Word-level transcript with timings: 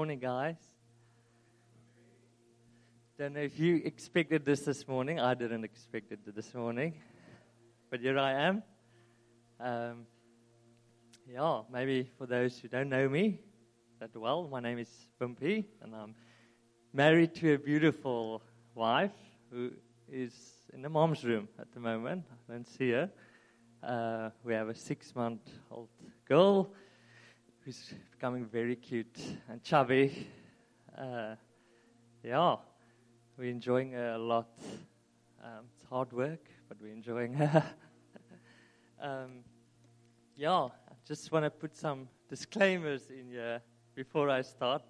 Morning, 0.00 0.18
guys. 0.18 0.56
Don't 3.18 3.34
know 3.34 3.40
if 3.40 3.58
you 3.58 3.82
expected 3.84 4.46
this 4.46 4.60
this 4.60 4.88
morning. 4.88 5.20
I 5.20 5.34
didn't 5.34 5.62
expect 5.62 6.10
it 6.10 6.20
this 6.34 6.54
morning. 6.54 6.94
But 7.90 8.00
here 8.00 8.18
I 8.18 8.32
am. 8.32 8.62
Um, 9.60 10.06
yeah, 11.30 11.60
maybe 11.70 12.08
for 12.16 12.24
those 12.24 12.58
who 12.58 12.68
don't 12.68 12.88
know 12.88 13.10
me 13.10 13.40
that 13.98 14.16
well, 14.16 14.48
my 14.50 14.58
name 14.58 14.78
is 14.78 14.88
Wimpie, 15.20 15.66
and 15.82 15.94
I'm 15.94 16.14
married 16.94 17.34
to 17.34 17.52
a 17.52 17.58
beautiful 17.58 18.40
wife 18.74 19.12
who 19.52 19.70
is 20.10 20.32
in 20.72 20.80
the 20.80 20.88
mom's 20.88 21.22
room 21.26 21.46
at 21.58 21.70
the 21.72 21.80
moment. 21.80 22.24
I 22.48 22.52
don't 22.54 22.66
see 22.66 22.92
her. 22.92 23.10
Uh, 23.82 24.30
we 24.44 24.54
have 24.54 24.70
a 24.70 24.74
six 24.74 25.14
month 25.14 25.42
old 25.70 25.90
girl 26.26 26.72
who's 27.70 27.94
becoming 28.10 28.44
very 28.44 28.74
cute 28.74 29.16
and 29.48 29.62
chubby. 29.62 30.26
Uh, 30.98 31.36
yeah, 32.24 32.56
we're 33.38 33.48
enjoying 33.48 33.94
a 33.94 34.18
lot. 34.18 34.48
Um, 35.40 35.66
it's 35.72 35.84
hard 35.88 36.12
work, 36.12 36.44
but 36.68 36.78
we're 36.82 36.92
enjoying 36.92 37.40
um, 39.00 39.44
yeah, 40.36 40.50
I 40.50 40.94
just 41.06 41.30
want 41.30 41.44
to 41.44 41.50
put 41.50 41.76
some 41.76 42.08
disclaimers 42.28 43.08
in 43.08 43.30
here 43.30 43.62
before 43.94 44.28
I 44.30 44.42
start. 44.42 44.82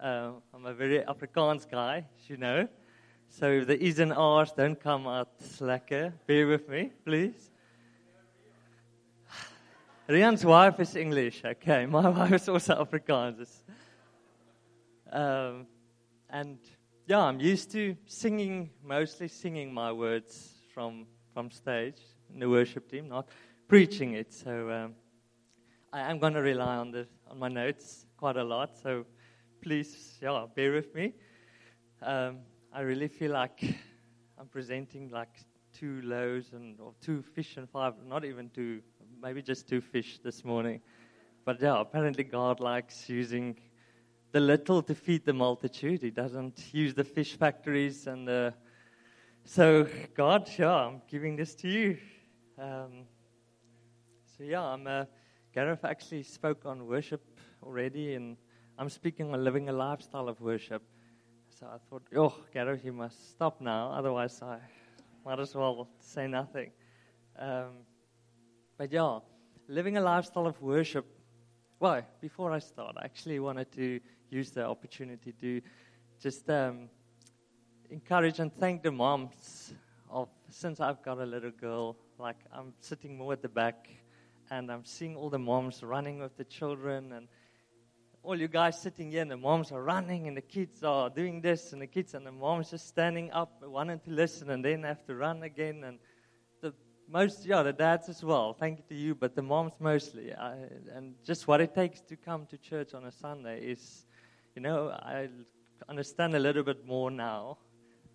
Um, 0.00 0.36
I'm 0.54 0.64
a 0.64 0.72
very 0.72 1.00
Afrikaans 1.00 1.70
guy, 1.70 2.06
as 2.18 2.30
you 2.30 2.38
know. 2.38 2.66
So 3.28 3.50
if 3.50 3.66
the 3.66 3.84
E's 3.84 3.98
and 3.98 4.14
R's 4.14 4.52
don't 4.52 4.80
come 4.80 5.06
out 5.06 5.28
slacker, 5.40 6.14
bear 6.26 6.46
with 6.46 6.70
me, 6.70 6.90
please. 7.04 7.50
Rian's 10.06 10.44
wife 10.44 10.80
is 10.80 10.96
English, 10.96 11.42
okay. 11.46 11.86
My 11.90 12.10
wife 12.10 12.34
is 12.34 12.46
also 12.46 12.84
Afrikaans. 12.84 13.62
Um, 15.10 15.66
and 16.28 16.58
yeah, 17.06 17.20
I'm 17.20 17.40
used 17.40 17.70
to 17.72 17.96
singing, 18.04 18.68
mostly 18.84 19.28
singing 19.28 19.72
my 19.72 19.92
words 19.92 20.56
from, 20.74 21.06
from 21.32 21.50
stage 21.50 22.02
in 22.30 22.38
the 22.38 22.50
worship 22.50 22.90
team, 22.90 23.08
not 23.08 23.30
preaching 23.66 24.12
it. 24.12 24.30
So 24.34 24.70
um, 24.70 24.94
I 25.90 26.10
am 26.10 26.18
going 26.18 26.34
to 26.34 26.42
rely 26.42 26.76
on, 26.76 26.90
the, 26.90 27.06
on 27.30 27.38
my 27.38 27.48
notes 27.48 28.04
quite 28.18 28.36
a 28.36 28.44
lot. 28.44 28.76
So 28.76 29.06
please, 29.62 30.18
yeah, 30.20 30.44
bear 30.54 30.72
with 30.72 30.94
me. 30.94 31.14
Um, 32.02 32.40
I 32.74 32.82
really 32.82 33.08
feel 33.08 33.32
like 33.32 33.62
I'm 34.38 34.48
presenting 34.48 35.08
like 35.08 35.46
two 35.72 36.02
loaves 36.02 36.52
and 36.52 36.78
or 36.78 36.92
two 37.00 37.22
fish 37.22 37.56
and 37.56 37.70
five, 37.70 37.94
not 38.06 38.26
even 38.26 38.50
two, 38.50 38.82
maybe 39.22 39.42
just 39.42 39.68
two 39.68 39.80
fish 39.80 40.18
this 40.22 40.44
morning. 40.44 40.80
But 41.44 41.60
yeah, 41.60 41.80
apparently 41.80 42.24
God 42.24 42.60
likes 42.60 43.08
using 43.08 43.56
the 44.32 44.40
little 44.40 44.82
to 44.82 44.94
feed 44.94 45.24
the 45.24 45.32
multitude. 45.32 46.02
He 46.02 46.10
doesn't 46.10 46.72
use 46.72 46.94
the 46.94 47.04
fish 47.04 47.36
factories 47.36 48.06
and 48.06 48.26
the. 48.26 48.54
So 49.44 49.86
God, 50.14 50.50
yeah, 50.58 50.72
I'm 50.72 51.02
giving 51.08 51.36
this 51.36 51.54
to 51.56 51.68
you. 51.68 51.98
Um, 52.58 53.04
so 54.36 54.44
yeah, 54.44 54.62
I'm. 54.62 54.86
Uh, 54.86 55.04
Gareth 55.54 55.84
actually 55.84 56.24
spoke 56.24 56.66
on 56.66 56.86
worship 56.86 57.22
already, 57.62 58.14
and 58.14 58.36
I'm 58.76 58.88
speaking 58.88 59.32
on 59.32 59.44
living 59.44 59.68
a 59.68 59.72
lifestyle 59.72 60.28
of 60.28 60.40
worship. 60.40 60.82
So 61.60 61.66
I 61.66 61.78
thought, 61.88 62.02
oh, 62.16 62.34
Gareth, 62.52 62.84
you 62.84 62.92
must 62.92 63.30
stop 63.30 63.60
now, 63.60 63.92
otherwise 63.92 64.42
I 64.42 64.58
might 65.24 65.38
as 65.38 65.54
well 65.54 65.88
say 66.00 66.26
nothing. 66.26 66.72
Um, 67.38 67.84
but 68.76 68.92
yeah, 68.92 69.18
living 69.68 69.96
a 69.96 70.00
lifestyle 70.00 70.46
of 70.46 70.60
worship. 70.60 71.06
Well, 71.78 72.02
before 72.20 72.52
I 72.52 72.58
start, 72.58 72.96
I 72.98 73.04
actually 73.04 73.38
wanted 73.38 73.70
to 73.72 74.00
use 74.30 74.50
the 74.50 74.64
opportunity 74.64 75.32
to 75.40 75.60
just 76.20 76.48
um, 76.50 76.88
encourage 77.90 78.40
and 78.40 78.52
thank 78.56 78.82
the 78.82 78.90
moms 78.90 79.74
of 80.10 80.28
since 80.48 80.80
I've 80.80 81.02
got 81.02 81.18
a 81.18 81.26
little 81.26 81.50
girl. 81.50 81.96
Like 82.18 82.36
I'm 82.52 82.72
sitting 82.80 83.16
more 83.16 83.32
at 83.32 83.42
the 83.42 83.48
back, 83.48 83.88
and 84.50 84.70
I'm 84.70 84.84
seeing 84.84 85.16
all 85.16 85.30
the 85.30 85.38
moms 85.38 85.82
running 85.82 86.20
with 86.20 86.36
the 86.36 86.44
children, 86.44 87.12
and 87.12 87.28
all 88.22 88.38
you 88.38 88.48
guys 88.48 88.80
sitting 88.80 89.10
here, 89.10 89.22
and 89.22 89.30
the 89.30 89.36
moms 89.36 89.72
are 89.72 89.82
running, 89.82 90.28
and 90.28 90.36
the 90.36 90.42
kids 90.42 90.82
are 90.82 91.10
doing 91.10 91.40
this, 91.40 91.72
and 91.72 91.82
the 91.82 91.86
kids 91.86 92.14
and 92.14 92.26
the 92.26 92.32
moms 92.32 92.70
just 92.70 92.88
standing 92.88 93.30
up, 93.32 93.62
wanting 93.62 94.00
to 94.00 94.10
listen, 94.10 94.50
and 94.50 94.64
then 94.64 94.82
have 94.82 95.04
to 95.06 95.14
run 95.14 95.42
again, 95.42 95.84
and 95.84 95.98
most, 97.08 97.44
yeah, 97.44 97.62
the 97.62 97.72
dads 97.72 98.08
as 98.08 98.24
well. 98.24 98.52
Thank 98.52 98.78
you 98.78 98.84
to 98.88 98.94
you, 98.94 99.14
but 99.14 99.34
the 99.34 99.42
moms 99.42 99.72
mostly. 99.78 100.32
I, 100.32 100.56
and 100.94 101.14
just 101.24 101.46
what 101.46 101.60
it 101.60 101.74
takes 101.74 102.00
to 102.02 102.16
come 102.16 102.46
to 102.46 102.58
church 102.58 102.94
on 102.94 103.04
a 103.04 103.12
Sunday 103.12 103.60
is, 103.60 104.06
you 104.54 104.62
know, 104.62 104.90
I 104.90 105.28
understand 105.88 106.34
a 106.34 106.38
little 106.38 106.62
bit 106.62 106.86
more 106.86 107.10
now. 107.10 107.58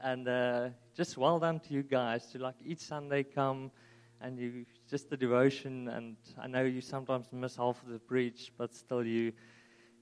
And 0.01 0.27
uh, 0.27 0.69
just 0.95 1.17
well 1.17 1.39
done 1.39 1.59
to 1.59 1.73
you 1.73 1.83
guys 1.83 2.27
to 2.31 2.39
like 2.39 2.55
each 2.63 2.79
Sunday 2.79 3.23
come 3.23 3.71
and 4.21 4.39
you 4.39 4.65
just 4.89 5.09
the 5.09 5.17
devotion. 5.17 5.89
And 5.89 6.15
I 6.39 6.47
know 6.47 6.63
you 6.63 6.81
sometimes 6.81 7.27
miss 7.31 7.57
half 7.57 7.81
of 7.83 7.89
the 7.89 7.99
preach, 7.99 8.51
but 8.57 8.73
still 8.73 9.05
you, 9.05 9.33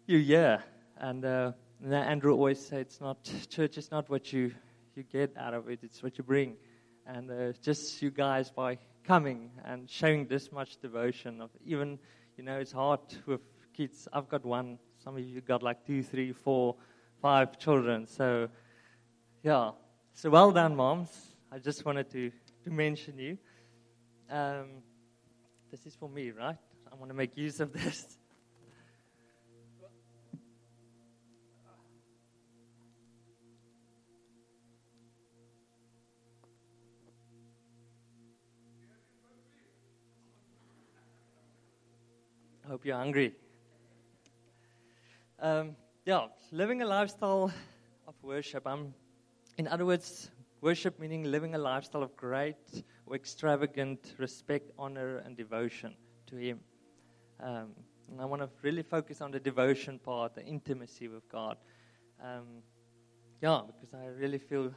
you 0.05 0.17
yeah. 0.17 0.61
And 0.97 1.25
uh, 1.25 1.51
Andrew 1.83 2.33
always 2.33 2.65
said, 2.65 2.81
it's 2.81 3.01
not 3.01 3.17
church 3.49 3.77
is 3.77 3.91
not 3.91 4.09
what 4.09 4.31
you 4.31 4.53
you 4.95 5.03
get 5.03 5.37
out 5.37 5.53
of 5.53 5.69
it; 5.69 5.79
it's 5.83 6.01
what 6.01 6.17
you 6.17 6.23
bring 6.23 6.57
and 7.07 7.31
uh, 7.31 7.53
just 7.61 8.01
you 8.01 8.11
guys 8.11 8.51
by 8.51 8.77
coming 9.03 9.49
and 9.63 9.89
showing 9.89 10.27
this 10.27 10.51
much 10.51 10.77
devotion 10.81 11.41
of 11.41 11.49
even 11.65 11.97
you 12.37 12.43
know 12.43 12.59
it's 12.59 12.73
hard 12.73 12.99
with 13.25 13.41
kids. 13.73 14.07
I've 14.11 14.27
got 14.27 14.45
one. 14.45 14.77
Some 15.03 15.15
of 15.15 15.23
you 15.23 15.41
got 15.41 15.63
like 15.63 15.85
two 15.85 16.03
three 16.03 16.33
four 16.33 16.75
five 17.21 17.57
children. 17.57 18.05
So 18.07 18.49
yeah. 19.43 19.71
So 20.13 20.29
well 20.29 20.51
done 20.51 20.75
moms. 20.75 21.09
I 21.51 21.59
just 21.59 21.85
wanted 21.85 22.09
to, 22.11 22.31
to 22.65 22.69
mention 22.69 23.17
you. 23.17 23.37
Um, 24.29 24.83
this 25.71 25.85
is 25.85 25.95
for 25.95 26.09
me 26.09 26.31
right? 26.31 26.57
I 26.91 26.95
want 26.95 27.09
to 27.09 27.15
make 27.15 27.37
use 27.37 27.59
of 27.59 27.71
this 27.71 28.16
hope 42.77 42.85
you're 42.85 42.95
hungry. 42.95 43.33
Um, 45.39 45.75
yeah, 46.05 46.27
living 46.51 46.83
a 46.83 46.85
lifestyle 46.85 47.51
of 48.07 48.13
worship. 48.21 48.67
Um, 48.67 48.93
in 49.57 49.67
other 49.67 49.83
words, 49.83 50.29
worship 50.61 50.99
meaning 50.99 51.23
living 51.23 51.55
a 51.55 51.57
lifestyle 51.57 52.03
of 52.03 52.15
great 52.15 52.83
or 53.07 53.15
extravagant 53.15 54.13
respect, 54.19 54.69
honor, 54.77 55.23
and 55.25 55.35
devotion 55.35 55.95
to 56.27 56.35
Him. 56.35 56.59
Um, 57.39 57.69
and 58.11 58.21
I 58.21 58.25
want 58.25 58.43
to 58.43 58.49
really 58.61 58.83
focus 58.83 59.21
on 59.21 59.31
the 59.31 59.39
devotion 59.39 59.97
part, 59.97 60.35
the 60.35 60.45
intimacy 60.45 61.07
with 61.07 61.27
God. 61.29 61.57
Um, 62.23 62.61
yeah, 63.41 63.61
because 63.65 63.95
I 63.95 64.05
really 64.05 64.37
feel 64.37 64.71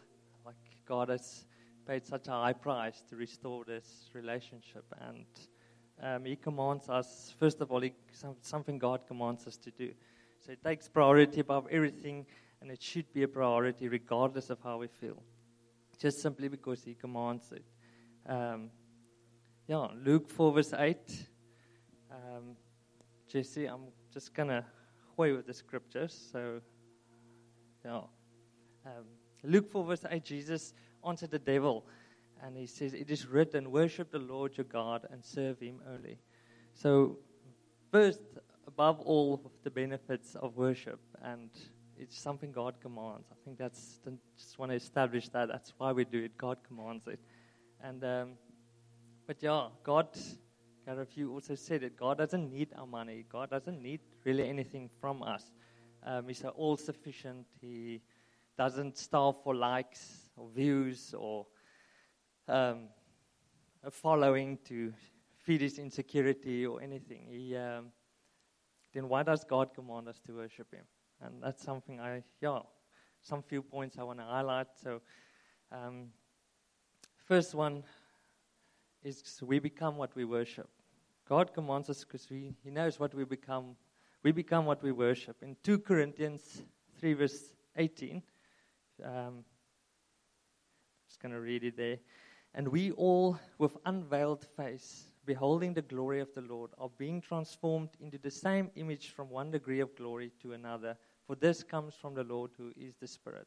like 0.47 0.57
God 0.87 1.11
has 1.11 1.45
paid 1.87 2.07
such 2.07 2.29
a 2.29 2.33
high 2.33 2.55
price 2.55 3.03
to 3.11 3.17
restore 3.17 3.67
this 3.67 4.09
relationship 4.15 4.87
and 5.03 5.27
um, 6.03 6.25
he 6.25 6.37
commands 6.37 6.89
us, 6.89 7.35
first 7.39 7.61
of 7.61 7.71
all, 7.71 7.81
he, 7.81 7.93
something 8.41 8.79
God 8.79 9.07
commands 9.07 9.47
us 9.47 9.57
to 9.59 9.71
do. 9.71 9.93
So 10.45 10.53
it 10.53 10.65
takes 10.65 10.89
priority 10.89 11.41
above 11.41 11.67
everything, 11.71 12.27
and 12.61 12.71
it 12.71 12.83
should 12.83 13.13
be 13.13 13.23
a 13.23 13.29
priority 13.29 13.89
regardless 13.89 14.51
of 14.51 14.59
how 14.63 14.79
we 14.79 14.89
feel. 14.89 15.23
Just 15.99 16.23
simply 16.23 16.49
because 16.49 16.83
he 16.83 16.95
commands 16.95 17.53
it. 17.53 17.65
Um, 18.27 18.71
yeah, 19.67 19.89
Luke 20.03 20.29
4, 20.29 20.53
verse 20.53 20.73
8. 20.73 20.97
Um, 22.11 22.57
Jesse, 23.29 23.67
I'm 23.67 23.83
just 24.13 24.35
going 24.35 24.49
to 24.49 24.65
away 25.21 25.33
with 25.33 25.47
the 25.47 25.55
scriptures. 25.55 26.31
So, 26.33 26.61
yeah. 27.85 28.01
Um, 28.87 29.05
Luke 29.45 29.71
4, 29.71 29.85
verse 29.85 30.05
8, 30.11 30.25
Jesus 30.25 30.73
answered 31.07 31.31
the 31.31 31.39
devil 31.39 31.85
and 32.43 32.57
he 32.57 32.67
says, 32.67 32.95
It 32.95 33.11
is 33.11 33.27
written, 33.27 33.71
worship 33.71 34.11
the 34.11 34.19
Lord 34.19 34.57
your 34.57 34.65
God 34.65 35.07
and 35.11 35.25
serve 35.25 35.61
him 35.61 35.81
only. 35.89 36.19
So, 36.75 37.19
first, 37.91 38.21
above 38.67 39.01
all 39.01 39.53
the 39.63 39.71
benefits 39.71 40.35
of 40.37 40.57
worship, 40.57 41.01
and 41.23 41.51
it's 41.97 42.19
something 42.19 42.53
God 42.53 42.75
commands. 42.81 43.27
I 43.31 43.35
think 43.45 43.59
that's, 43.59 44.01
just 44.37 44.59
want 44.59 44.73
to 44.73 44.77
establish 44.77 45.29
that. 45.31 45.49
That's 45.49 45.73
why 45.77 45.93
we 45.93 46.05
do 46.05 46.25
it. 46.25 46.39
God 46.39 46.59
commands 46.67 47.07
it. 47.07 47.21
And, 47.83 48.03
um, 48.05 48.29
but 49.27 49.43
yeah, 49.43 49.69
God, 49.83 50.09
Gareth, 50.87 51.17
you 51.17 51.33
also 51.33 51.55
said 51.55 51.83
it. 51.83 51.97
God 51.97 52.19
doesn't 52.19 52.51
need 52.51 52.69
our 52.77 52.87
money. 52.87 53.25
God 53.31 53.51
doesn't 53.51 53.83
need 53.83 54.01
really 54.25 54.49
anything 54.49 54.89
from 55.01 55.23
us. 55.23 55.51
Um, 56.03 56.29
he's 56.29 56.43
all 56.45 56.77
sufficient. 56.77 57.47
He 57.61 58.01
doesn't 58.57 58.97
starve 58.97 59.37
for 59.45 59.55
likes 59.55 60.31
or 60.37 60.49
views 60.55 61.15
or 61.17 61.47
um, 62.51 62.89
a 63.85 63.91
following 63.91 64.59
to 64.65 64.93
feed 65.39 65.61
his 65.61 65.79
insecurity 65.79 66.67
or 66.67 66.83
anything. 66.83 67.27
He, 67.31 67.57
um, 67.57 67.87
then 68.93 69.09
why 69.09 69.23
does 69.23 69.45
God 69.45 69.75
command 69.75 70.09
us 70.09 70.21
to 70.27 70.33
worship 70.33 70.73
him? 70.73 70.85
and 71.23 71.43
that's 71.43 71.63
something 71.63 72.01
I 72.01 72.23
yeah, 72.41 72.61
some 73.23 73.43
few 73.43 73.63
points 73.63 73.99
I 73.99 74.03
want 74.03 74.19
to 74.19 74.25
highlight. 74.25 74.69
So, 74.83 75.01
um, 75.71 76.09
first 77.27 77.55
one 77.55 77.85
is 79.03 79.23
we 79.43 79.59
become 79.59 79.97
what 79.97 80.15
we 80.15 80.25
worship. 80.25 80.69
God 81.29 81.53
commands 81.55 81.89
us 81.91 82.05
because 82.05 82.27
He 82.29 82.71
knows 82.71 82.99
what 82.99 83.15
we 83.15 83.25
become. 83.25 83.77
We 84.23 84.33
become 84.33 84.67
what 84.67 84.83
we 84.83 84.93
worship. 84.93 85.37
In 85.43 85.57
2 85.63 85.79
Corinthians 85.79 86.63
3, 86.99 87.15
verse 87.15 87.55
18, 87.77 88.23
um, 89.03 89.45
just 91.07 91.21
going 91.21 91.33
to 91.33 91.41
read 91.41 91.65
it 91.65 91.77
there. 91.77 91.97
And 92.55 92.69
we 92.69 92.91
all, 92.93 93.39
with 93.59 93.77
unveiled 93.87 94.45
face, 94.45 95.07
beholding 95.25 95.75
the 95.75 95.83
glory 95.83 96.21
of 96.21 96.35
the 96.35 96.41
Lord, 96.41 96.71
are 96.79 96.91
being 96.99 97.21
transformed 97.21 97.91
into 98.01 98.19
the 98.19 98.31
same 98.31 98.71
image 98.75 99.11
from 99.11 99.31
one 99.31 99.51
degree 99.51 99.81
of 99.81 99.95
glory 99.95 100.33
to 100.43 100.53
another. 100.53 100.97
For 101.27 101.37
this 101.37 101.63
comes 101.63 101.95
from 101.95 102.15
the 102.15 102.25
Lord 102.25 102.51
who 102.57 102.73
is 102.77 102.97
the 102.97 103.07
Spirit. 103.07 103.47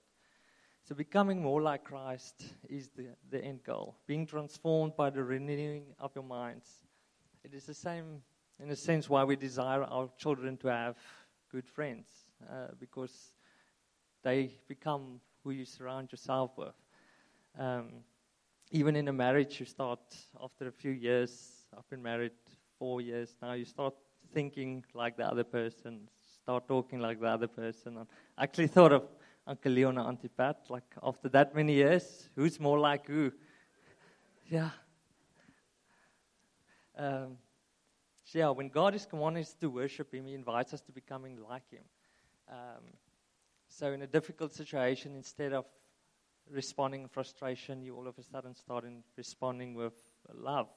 So, 0.86 0.96
becoming 0.96 1.42
more 1.42 1.62
like 1.62 1.86
Christ 1.86 2.46
is 2.70 2.90
the, 2.90 3.08
the 3.30 3.44
end 3.44 3.64
goal. 3.64 3.98
Being 4.06 4.26
transformed 4.26 4.96
by 4.98 5.10
the 5.10 5.24
renewing 5.24 5.86
of 6.00 6.12
your 6.16 6.26
minds. 6.26 6.82
It 7.44 7.54
is 7.54 7.66
the 7.66 7.74
same, 7.74 8.22
in 8.62 8.70
a 8.70 8.76
sense, 8.76 9.10
why 9.10 9.24
we 9.24 9.36
desire 9.36 9.84
our 9.84 10.10
children 10.18 10.58
to 10.58 10.68
have 10.68 10.98
good 11.52 11.68
friends, 11.68 12.08
uh, 12.50 12.68
because 12.80 13.34
they 14.24 14.58
become 14.68 15.20
who 15.44 15.52
you 15.52 15.66
surround 15.66 16.12
yourself 16.12 16.52
with. 16.58 16.76
Um, 17.58 18.04
even 18.74 18.96
in 18.96 19.08
a 19.08 19.14
marriage, 19.14 19.60
you 19.60 19.68
start 19.68 20.00
after 20.42 20.68
a 20.68 20.72
few 20.72 20.92
years. 20.92 21.68
I've 21.78 21.88
been 21.92 22.02
married 22.02 22.32
four 22.80 23.02
years 23.02 23.36
now. 23.40 23.54
You 23.54 23.66
start 23.66 23.94
thinking 24.34 24.84
like 24.96 25.16
the 25.16 25.28
other 25.28 25.44
person, 25.44 26.10
start 26.42 26.68
talking 26.68 27.00
like 27.00 27.22
the 27.22 27.28
other 27.28 27.48
person. 27.48 28.00
I 28.36 28.44
actually 28.44 28.68
thought 28.68 28.92
of 28.92 29.04
Uncle 29.46 29.72
Leon 29.72 30.00
and 30.00 30.08
Auntie 30.08 30.28
Pat. 30.28 30.66
Like 30.70 30.86
after 31.04 31.30
that 31.30 31.54
many 31.54 31.74
years, 31.74 32.30
who's 32.36 32.60
more 32.60 32.80
like 32.80 33.06
who? 33.06 33.32
yeah. 34.50 34.72
Um, 36.98 37.38
so 38.24 38.40
yeah, 38.40 38.50
when 38.50 38.70
God 38.70 38.96
is 38.96 39.06
commanding 39.06 39.44
us 39.44 39.54
to 39.62 39.70
worship 39.70 40.12
Him, 40.12 40.26
He 40.26 40.34
invites 40.34 40.74
us 40.74 40.82
to 40.82 40.92
becoming 40.92 41.38
like 41.48 41.70
Him. 41.70 41.84
Um, 42.50 42.84
so 43.70 43.92
in 43.92 44.02
a 44.02 44.08
difficult 44.08 44.52
situation, 44.52 45.16
instead 45.16 45.54
of 45.54 45.66
responding 46.50 47.04
in 47.04 47.08
frustration, 47.08 47.82
you 47.82 47.96
all 47.96 48.08
of 48.08 48.18
a 48.18 48.24
sudden 48.24 48.56
start 48.56 48.86
in 48.86 49.04
responding 49.18 49.74
with 49.74 49.94
love. 50.34 50.68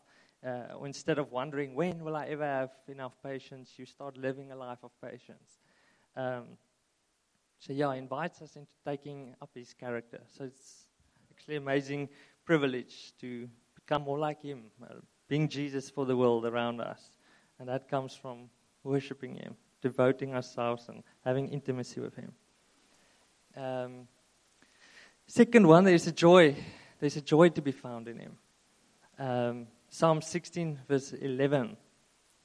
Uh, 0.46 0.84
instead 0.84 1.18
of 1.18 1.32
wondering, 1.32 1.74
when 1.74 2.04
will 2.04 2.16
I 2.16 2.26
ever 2.26 2.44
have 2.44 2.70
enough 2.88 3.12
patience, 3.22 3.72
you 3.76 3.86
start 3.86 4.16
living 4.16 4.52
a 4.52 4.56
life 4.56 4.78
of 4.82 4.90
patience. 5.00 5.58
Um, 6.14 6.44
so, 7.58 7.72
yeah, 7.72 7.92
invites 7.94 8.42
us 8.42 8.56
into 8.56 8.72
taking 8.84 9.34
up 9.40 9.50
his 9.54 9.72
character. 9.72 10.20
So, 10.28 10.44
it's 10.44 10.88
actually 11.32 11.56
amazing 11.56 12.10
privilege 12.44 13.12
to 13.20 13.48
become 13.74 14.02
more 14.02 14.18
like 14.18 14.42
him, 14.42 14.64
uh, 14.82 14.94
being 15.26 15.48
Jesus 15.48 15.90
for 15.90 16.04
the 16.06 16.16
world 16.16 16.46
around 16.46 16.80
us. 16.80 17.10
And 17.58 17.68
that 17.68 17.88
comes 17.88 18.14
from 18.14 18.50
worshiping 18.84 19.36
him, 19.36 19.56
devoting 19.80 20.34
ourselves, 20.34 20.88
and 20.88 21.02
having 21.24 21.48
intimacy 21.48 22.00
with 22.00 22.14
him. 22.14 22.32
Um, 23.56 24.08
Second 25.36 25.66
one, 25.66 25.84
there's 25.84 26.06
a 26.06 26.12
joy. 26.12 26.56
There's 26.98 27.18
a 27.18 27.20
joy 27.20 27.50
to 27.50 27.60
be 27.60 27.70
found 27.70 28.08
in 28.08 28.18
him. 28.20 28.38
Um, 29.18 29.66
Psalm 29.90 30.22
16, 30.22 30.78
verse 30.88 31.12
11, 31.12 31.76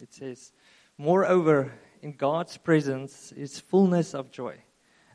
it 0.02 0.14
says, 0.14 0.52
Moreover, 0.98 1.72
in 2.02 2.12
God's 2.12 2.58
presence 2.58 3.32
is 3.32 3.62
fullness 3.62 4.14
of 4.14 4.30
joy. 4.30 4.58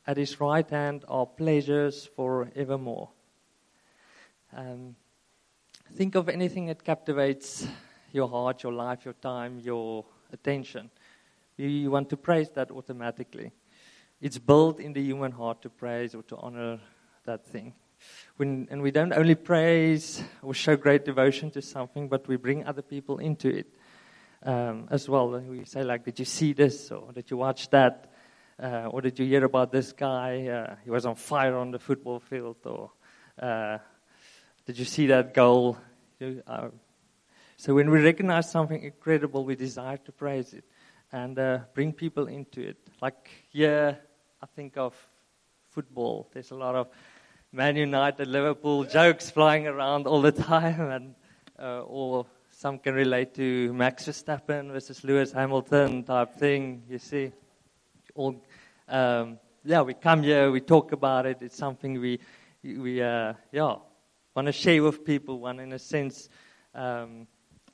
At 0.07 0.17
his 0.17 0.41
right 0.41 0.67
hand 0.71 1.05
are 1.07 1.27
pleasures 1.27 2.09
for 2.17 2.51
evermore. 2.57 3.11
Um, 4.57 4.97
think 5.93 6.15
of 6.15 6.31
anything 6.31 6.69
that 6.69 6.83
captivates 6.83 7.67
your 8.11 8.31
heart, 8.31 8.63
your 8.63 8.73
life, 8.73 9.05
your 9.05 9.21
time, 9.21 9.61
your 9.61 10.07
attention. 10.33 10.91
You 11.59 11.91
want 11.91 12.09
to 12.09 12.17
praise 12.17 12.49
that 12.55 12.71
automatically. 12.71 13.53
It's 14.19 14.39
built 14.39 14.81
in 14.81 14.95
the 14.95 15.03
human 15.03 15.33
heart 15.33 15.61
to 15.61 15.69
praise 15.69 16.15
or 16.15 16.23
to 16.23 16.37
honor 16.39 16.81
that 17.27 17.47
thing. 17.47 17.75
When, 18.37 18.69
and 18.71 18.83
we 18.83 18.91
don't 18.91 19.13
only 19.13 19.35
praise 19.35 20.23
or 20.43 20.55
show 20.55 20.77
great 20.77 21.05
devotion 21.05 21.51
to 21.53 21.63
something, 21.63 22.09
but 22.09 22.27
we 22.29 22.37
bring 22.37 22.67
other 22.67 22.83
people 22.83 23.19
into 23.19 23.49
it 23.49 23.67
um, 24.43 24.89
as 24.91 25.09
well. 25.09 25.31
We 25.31 25.65
say, 25.65 25.83
like, 25.83 26.05
did 26.05 26.19
you 26.19 26.25
see 26.25 26.53
this? 26.53 26.91
Or 26.91 27.13
did 27.13 27.31
you 27.31 27.37
watch 27.37 27.71
that? 27.71 28.13
Uh, 28.63 28.89
or 28.91 29.01
did 29.01 29.19
you 29.19 29.27
hear 29.27 29.45
about 29.45 29.73
this 29.73 29.93
guy? 29.93 30.47
Uh, 30.47 30.77
he 30.85 30.91
was 30.91 31.07
on 31.07 31.15
fire 31.15 31.57
on 31.57 31.71
the 31.71 31.79
football 31.79 32.21
field. 32.21 32.57
Or 32.65 32.91
uh, 33.41 33.79
did 34.67 34.79
you 34.79 34.85
see 34.85 35.07
that 35.09 35.35
goal? 35.35 35.79
Uh, 36.21 36.69
so 37.57 37.75
when 37.75 37.91
we 37.91 38.01
recognize 38.01 38.51
something 38.51 38.83
incredible, 38.83 39.45
we 39.45 39.57
desire 39.57 39.97
to 39.99 40.13
praise 40.13 40.53
it 40.53 40.65
and 41.13 41.39
uh, 41.39 41.61
bring 41.75 41.93
people 41.93 42.27
into 42.27 42.61
it. 42.61 42.77
Like 43.01 43.31
yeah, 43.53 43.95
I 44.43 44.47
think 44.55 44.77
of 44.77 44.95
football. 45.71 46.29
There's 46.33 46.51
a 46.51 46.55
lot 46.55 46.75
of 46.75 46.89
Man 47.57 47.75
United, 47.75 48.29
Liverpool 48.29 48.85
jokes 48.85 49.31
flying 49.31 49.67
around 49.67 50.07
all 50.07 50.21
the 50.21 50.31
time, 50.53 50.79
and 50.79 51.15
uh, 51.59 51.81
or 51.85 52.27
some 52.51 52.79
can 52.79 52.93
relate 52.93 53.33
to 53.37 53.73
Max 53.73 54.05
Verstappen 54.05 54.71
versus 54.73 55.03
Lewis 55.03 55.33
Hamilton 55.33 56.05
type 56.05 56.35
thing. 56.35 56.83
You 56.87 56.99
see, 56.99 57.33
all 58.15 58.45
um, 58.89 59.39
yeah, 59.65 59.81
we 59.81 59.95
come 59.95 60.23
here, 60.23 60.51
we 60.51 60.61
talk 60.61 60.93
about 60.93 61.25
it. 61.25 61.39
It's 61.41 61.57
something 61.57 61.99
we 61.99 62.21
we 62.63 63.01
uh, 63.01 63.33
yeah 63.51 63.77
want 64.35 64.45
to 64.45 64.53
share 64.53 64.83
with 64.83 65.03
people. 65.03 65.41
One 65.41 65.59
in 65.59 65.73
a 65.73 65.79
sense, 65.79 66.29
um, 66.75 67.27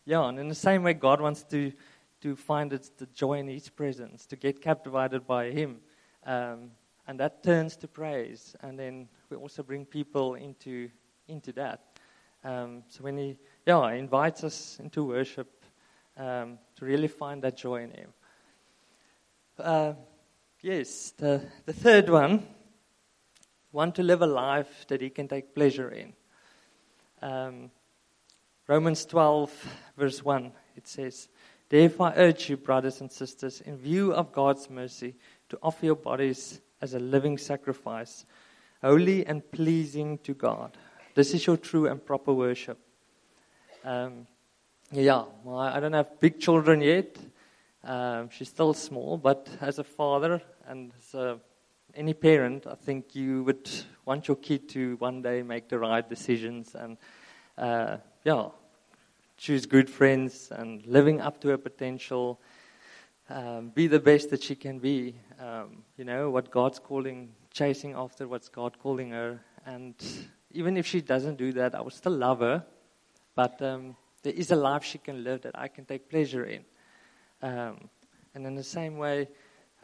yeah, 0.05 0.29
and 0.29 0.39
in 0.39 0.47
the 0.47 0.55
same 0.55 0.85
way, 0.85 0.95
God 0.95 1.21
wants 1.21 1.43
to 1.51 1.73
to 2.21 2.37
find 2.37 2.73
its 2.73 2.91
the 2.91 3.07
joy 3.07 3.41
in 3.41 3.49
His 3.49 3.69
presence, 3.69 4.27
to 4.27 4.37
get 4.37 4.61
captivated 4.61 5.27
by 5.27 5.51
Him. 5.51 5.81
Um, 6.25 6.71
and 7.07 7.19
that 7.21 7.43
turns 7.43 7.77
to 7.77 7.89
praise. 7.89 8.55
And 8.61 8.79
then 8.79 9.09
we 9.31 9.37
also 9.37 9.63
bring 9.63 9.85
people 9.85 10.35
into 10.35 10.91
into 11.29 11.53
that. 11.53 11.81
Um, 12.45 12.83
so 12.89 13.05
when 13.05 13.17
he, 13.17 13.39
yeah, 13.67 13.91
invites 13.93 14.43
us 14.43 14.79
into 14.81 15.05
worship 15.05 15.65
um, 16.17 16.59
to 16.77 16.85
really 16.85 17.09
find 17.09 17.43
that 17.43 17.57
joy 17.57 17.85
in 17.85 17.91
Him. 17.91 18.13
Uh, 19.59 19.93
yes, 20.61 21.13
the 21.17 21.43
the 21.65 21.73
third 21.73 22.09
one, 22.09 22.47
want 23.71 23.95
to 23.95 24.03
live 24.03 24.23
a 24.23 24.27
life 24.27 24.87
that 24.89 25.01
He 25.01 25.11
can 25.11 25.29
take 25.29 25.55
pleasure 25.55 25.91
in. 25.91 26.13
Um, 27.23 27.71
Romans 28.67 29.05
12, 29.07 29.69
verse 29.97 30.25
1, 30.25 30.53
it 30.77 30.87
says, 30.87 31.29
Therefore 31.69 32.09
I 32.09 32.15
urge 32.17 32.49
you, 32.49 32.57
brothers 32.57 33.01
and 33.01 33.11
sisters, 33.11 33.61
in 33.61 33.77
view 33.77 34.13
of 34.13 34.33
God's 34.33 34.69
mercy, 34.71 35.15
to 35.49 35.59
offer 35.63 35.87
your 35.87 35.97
bodies 35.97 36.61
as 36.83 36.95
a 36.95 36.99
living 36.99 37.39
sacrifice, 37.39 38.27
holy 38.83 39.25
and 39.25 39.49
pleasing 39.53 40.19
to 40.19 40.35
God. 40.35 40.77
This 41.15 41.33
is 41.33 41.47
your 41.47 41.57
true 41.57 41.87
and 41.87 42.05
proper 42.05 42.33
worship. 42.35 42.79
Um, 43.85 44.27
yeah, 44.91 45.25
I 45.49 45.81
don't 45.81 45.93
have 45.93 46.21
big 46.21 46.41
children 46.41 46.81
yet. 46.81 47.17
Um, 47.85 48.29
she's 48.31 48.49
still 48.49 48.75
small, 48.75 49.17
but 49.17 49.49
as 49.61 49.79
a 49.79 49.85
father 49.85 50.43
and 50.67 50.93
as 50.99 51.15
a, 51.15 51.39
any 51.95 52.15
parent, 52.15 52.67
I 52.67 52.75
think 52.75 53.15
you 53.15 53.45
would 53.45 53.71
want 54.05 54.29
your 54.29 54.37
kid 54.37 54.69
to 54.71 54.97
one 54.97 55.23
day 55.23 55.43
make 55.43 55.69
the 55.69 55.79
right 55.79 56.09
decisions 56.09 56.75
and, 56.75 56.97
uh, 57.57 57.99
yeah, 58.25 58.49
choose 59.37 59.67
good 59.67 59.89
friends 59.89 60.53
and 60.53 60.87
living 60.87 61.21
up 61.21 61.41
to 61.41 61.49
her 61.49 61.59
potential 61.59 62.41
um, 63.29 63.71
be 63.71 63.87
the 63.87 64.01
best 64.01 64.31
that 64.31 64.43
she 64.43 64.55
can 64.55 64.79
be. 64.79 65.15
Um, 65.39 65.85
you 65.97 66.05
know, 66.05 66.31
what 66.31 66.51
God's 66.51 66.79
calling, 66.79 67.33
chasing 67.51 67.95
after 67.95 68.29
what's 68.29 68.49
God 68.49 68.79
calling 68.79 69.11
her. 69.11 69.41
And 69.67 69.95
even 70.51 70.77
if 70.77 70.87
she 70.87 71.01
doesn't 71.01 71.37
do 71.37 71.53
that, 71.53 71.75
I 71.75 71.81
will 71.81 71.91
still 71.91 72.13
love 72.13 72.41
her. 72.41 72.65
But 73.35 73.61
um, 73.63 73.97
there 74.23 74.33
is 74.33 74.51
a 74.51 74.57
life 74.57 74.85
she 74.85 74.99
can 74.99 75.25
live 75.25 75.43
that 75.43 75.59
I 75.59 75.69
can 75.69 75.85
take 75.85 76.09
pleasure 76.09 76.45
in. 76.45 76.65
Um, 77.43 77.89
and 78.35 78.47
in 78.47 78.55
the 78.55 78.65
same 78.65 78.99
way, 78.99 79.29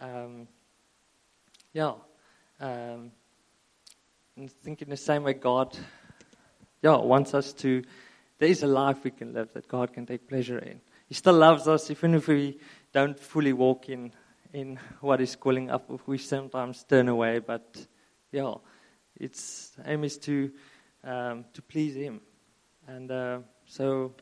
um, 0.00 0.49
yeah, 1.73 1.95
um, 2.61 3.11
I 4.40 4.49
think 4.62 4.83
in 4.83 4.90
the 4.90 4.97
same 4.97 5.25
way 5.25 5.33
God, 5.33 5.76
yeah, 6.83 6.97
wants 6.97 7.35
us 7.35 7.52
to. 7.54 7.83
There 8.38 8.49
is 8.49 8.62
a 8.62 8.68
life 8.68 9.02
we 9.02 9.11
can 9.11 9.33
live 9.33 9.52
that 9.54 9.66
God 9.66 9.92
can 9.92 10.07
take 10.07 10.28
pleasure 10.28 10.59
in. 10.59 10.80
He 11.09 11.14
still 11.14 11.35
loves 11.35 11.66
us, 11.66 11.90
even 11.90 12.14
if 12.14 12.28
we 12.28 12.59
don't 12.92 13.18
fully 13.18 13.52
walk 13.52 13.88
in 13.88 14.12
in 14.52 14.78
what 15.00 15.21
is 15.21 15.37
calling 15.37 15.71
up. 15.71 15.90
We 16.07 16.18
sometimes 16.18 16.85
turn 16.85 17.09
away, 17.09 17.38
but 17.40 17.87
yeah, 18.33 18.54
its 19.16 19.73
aim 19.85 20.04
is 20.04 20.18
to 20.18 20.50
um, 21.04 21.45
to 21.52 21.62
please 21.62 21.95
Him, 21.95 22.21
and 22.87 23.11
uh, 23.11 23.38
so 23.66 24.14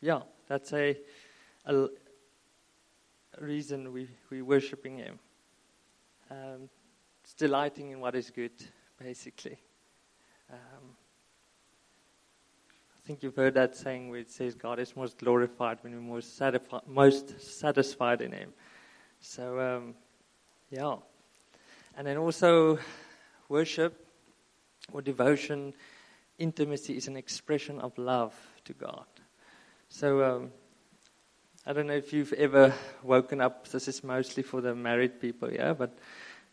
yeah, 0.00 0.20
that's 0.48 0.72
a, 0.72 0.96
a, 1.64 1.88
reason 3.40 3.92
we 3.92 4.08
we 4.30 4.42
worshiping 4.42 4.98
Him. 4.98 5.18
Um, 6.30 6.68
it's 7.22 7.34
delighting 7.34 7.90
in 7.90 8.00
what 8.00 8.14
is 8.14 8.30
good, 8.30 8.52
basically. 8.98 9.58
Um, 10.50 10.96
think 13.10 13.24
you've 13.24 13.34
heard 13.34 13.54
that 13.54 13.74
saying 13.74 14.08
where 14.08 14.20
it 14.20 14.30
says 14.30 14.54
God 14.54 14.78
is 14.78 14.94
most 14.94 15.18
glorified 15.18 15.78
when 15.80 15.92
we're 15.92 16.00
most, 16.00 16.40
most 16.86 17.40
satisfied 17.40 18.20
in 18.20 18.30
Him. 18.30 18.52
So, 19.18 19.58
um, 19.58 19.94
yeah. 20.70 20.94
And 21.96 22.06
then 22.06 22.18
also, 22.18 22.78
worship 23.48 24.06
or 24.92 25.02
devotion, 25.02 25.74
intimacy 26.38 26.96
is 26.96 27.08
an 27.08 27.16
expression 27.16 27.80
of 27.80 27.98
love 27.98 28.32
to 28.66 28.74
God. 28.74 29.06
So, 29.88 30.22
um, 30.22 30.52
I 31.66 31.72
don't 31.72 31.88
know 31.88 31.94
if 31.94 32.12
you've 32.12 32.32
ever 32.34 32.72
woken 33.02 33.40
up, 33.40 33.66
this 33.66 33.88
is 33.88 34.04
mostly 34.04 34.44
for 34.44 34.60
the 34.60 34.72
married 34.72 35.20
people, 35.20 35.52
yeah, 35.52 35.72
but 35.72 35.98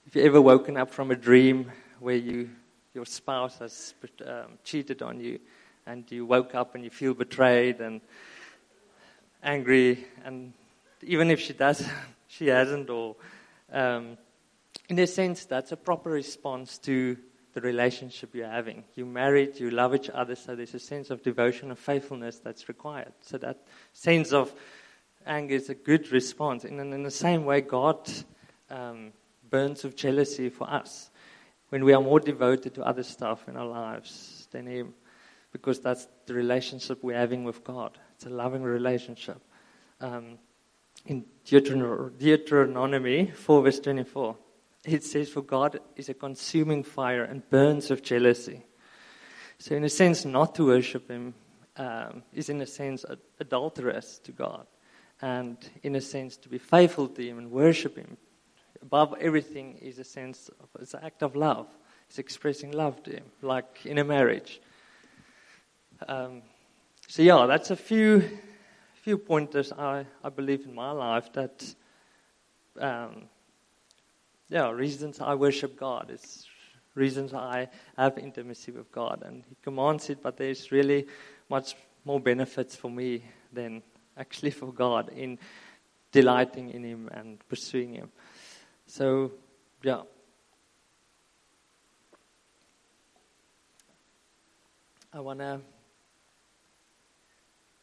if 0.07 0.15
you've 0.15 0.25
ever 0.25 0.41
woken 0.41 0.75
up 0.75 0.89
from 0.89 1.11
a 1.11 1.15
dream 1.15 1.71
where 1.99 2.15
you, 2.15 2.49
your 2.95 3.05
spouse 3.05 3.59
has 3.59 3.93
um, 4.25 4.57
cheated 4.63 5.03
on 5.03 5.19
you, 5.19 5.39
and 5.87 6.09
you 6.11 6.25
woke 6.25 6.53
up 6.53 6.75
and 6.75 6.83
you 6.83 6.89
feel 6.89 7.13
betrayed 7.13 7.79
and 7.79 8.01
angry, 9.41 10.05
and 10.25 10.53
even 11.01 11.31
if 11.31 11.39
she 11.39 11.53
does, 11.53 11.87
she 12.27 12.47
hasn't, 12.47 12.89
or 12.89 13.15
um, 13.71 14.17
in 14.89 14.99
a 14.99 15.07
sense, 15.07 15.45
that's 15.45 15.71
a 15.71 15.77
proper 15.77 16.09
response 16.09 16.77
to 16.79 17.17
the 17.53 17.61
relationship 17.61 18.35
you're 18.35 18.49
having. 18.49 18.83
You're 18.95 19.07
married, 19.07 19.59
you 19.59 19.71
love 19.71 19.95
each 19.95 20.09
other, 20.09 20.35
so 20.35 20.55
there's 20.55 20.75
a 20.75 20.79
sense 20.79 21.09
of 21.09 21.23
devotion 21.23 21.69
and 21.69 21.79
faithfulness 21.79 22.39
that's 22.39 22.67
required. 22.67 23.13
So 23.21 23.37
that 23.39 23.63
sense 23.93 24.31
of 24.31 24.53
anger 25.25 25.55
is 25.55 25.69
a 25.69 25.75
good 25.75 26.11
response. 26.11 26.65
And 26.65 26.79
in 26.93 27.03
the 27.03 27.11
same 27.11 27.45
way, 27.45 27.61
God 27.61 28.09
um, 28.69 29.11
burns 29.49 29.83
with 29.83 29.95
jealousy 29.95 30.49
for 30.49 30.69
us 30.69 31.09
when 31.69 31.83
we 31.83 31.93
are 31.93 32.01
more 32.01 32.19
devoted 32.19 32.75
to 32.75 32.83
other 32.83 33.03
stuff 33.03 33.47
in 33.47 33.57
our 33.57 33.65
lives 33.65 34.47
than 34.51 34.67
Him, 34.67 34.93
because 35.57 35.79
that's 35.79 36.07
the 36.25 36.33
relationship 36.33 37.03
we're 37.03 37.17
having 37.17 37.43
with 37.43 37.63
God. 37.63 37.97
It's 38.15 38.25
a 38.25 38.29
loving 38.29 38.63
relationship. 38.63 39.41
Um, 39.99 40.37
in 41.05 41.25
Deuteronomy 41.45 43.31
4, 43.31 43.61
verse 43.63 43.79
24, 43.79 44.35
it 44.85 45.03
says, 45.03 45.29
For 45.29 45.41
God 45.41 45.79
is 45.95 46.09
a 46.09 46.13
consuming 46.13 46.83
fire 46.83 47.23
and 47.23 47.47
burns 47.49 47.89
with 47.89 48.03
jealousy. 48.03 48.65
So, 49.59 49.75
in 49.75 49.83
a 49.83 49.89
sense, 49.89 50.25
not 50.25 50.55
to 50.55 50.65
worship 50.65 51.09
Him 51.09 51.33
um, 51.77 52.23
is, 52.33 52.49
in 52.49 52.61
a 52.61 52.67
sense, 52.67 53.05
adulterous 53.39 54.19
to 54.19 54.31
God. 54.31 54.67
And, 55.21 55.57
in 55.81 55.95
a 55.95 56.01
sense, 56.01 56.37
to 56.37 56.49
be 56.49 56.59
faithful 56.59 57.07
to 57.07 57.23
Him 57.23 57.37
and 57.39 57.51
worship 57.51 57.97
Him 57.97 58.17
above 58.81 59.15
everything 59.19 59.77
is 59.81 59.99
a 59.99 60.03
sense 60.03 60.49
of 60.59 60.69
it's 60.81 60.93
an 60.93 61.01
act 61.03 61.23
of 61.23 61.35
love. 61.35 61.67
It's 62.07 62.19
expressing 62.19 62.71
love 62.71 63.03
to 63.03 63.11
Him, 63.11 63.25
like 63.41 63.85
in 63.85 63.97
a 63.97 64.03
marriage. 64.03 64.61
Um, 66.07 66.41
so, 67.07 67.21
yeah, 67.21 67.45
that's 67.47 67.71
a 67.71 67.75
few 67.75 68.23
few 69.07 69.17
pointers 69.17 69.71
I, 69.71 70.05
I 70.21 70.27
believe 70.27 70.65
in 70.65 70.75
my 70.75 70.91
life 70.91 71.31
that, 71.31 71.73
um, 72.77 73.29
yeah, 74.49 74.69
reasons 74.69 75.21
I 75.21 75.33
worship 75.33 75.79
God. 75.79 76.09
It's 76.09 76.45
reasons 76.93 77.33
I 77.33 77.69
have 77.95 78.17
intimacy 78.17 78.73
with 78.73 78.91
God. 78.91 79.23
And 79.25 79.45
He 79.47 79.55
commands 79.63 80.09
it, 80.09 80.21
but 80.21 80.35
there's 80.35 80.73
really 80.73 81.07
much 81.47 81.75
more 82.03 82.19
benefits 82.19 82.75
for 82.75 82.91
me 82.91 83.23
than 83.53 83.81
actually 84.17 84.51
for 84.51 84.73
God 84.73 85.07
in 85.09 85.39
delighting 86.11 86.71
in 86.71 86.83
Him 86.83 87.09
and 87.13 87.39
pursuing 87.47 87.93
Him. 87.93 88.11
So, 88.87 89.31
yeah. 89.83 90.01
I 95.13 95.21
want 95.21 95.39
to 95.39 95.61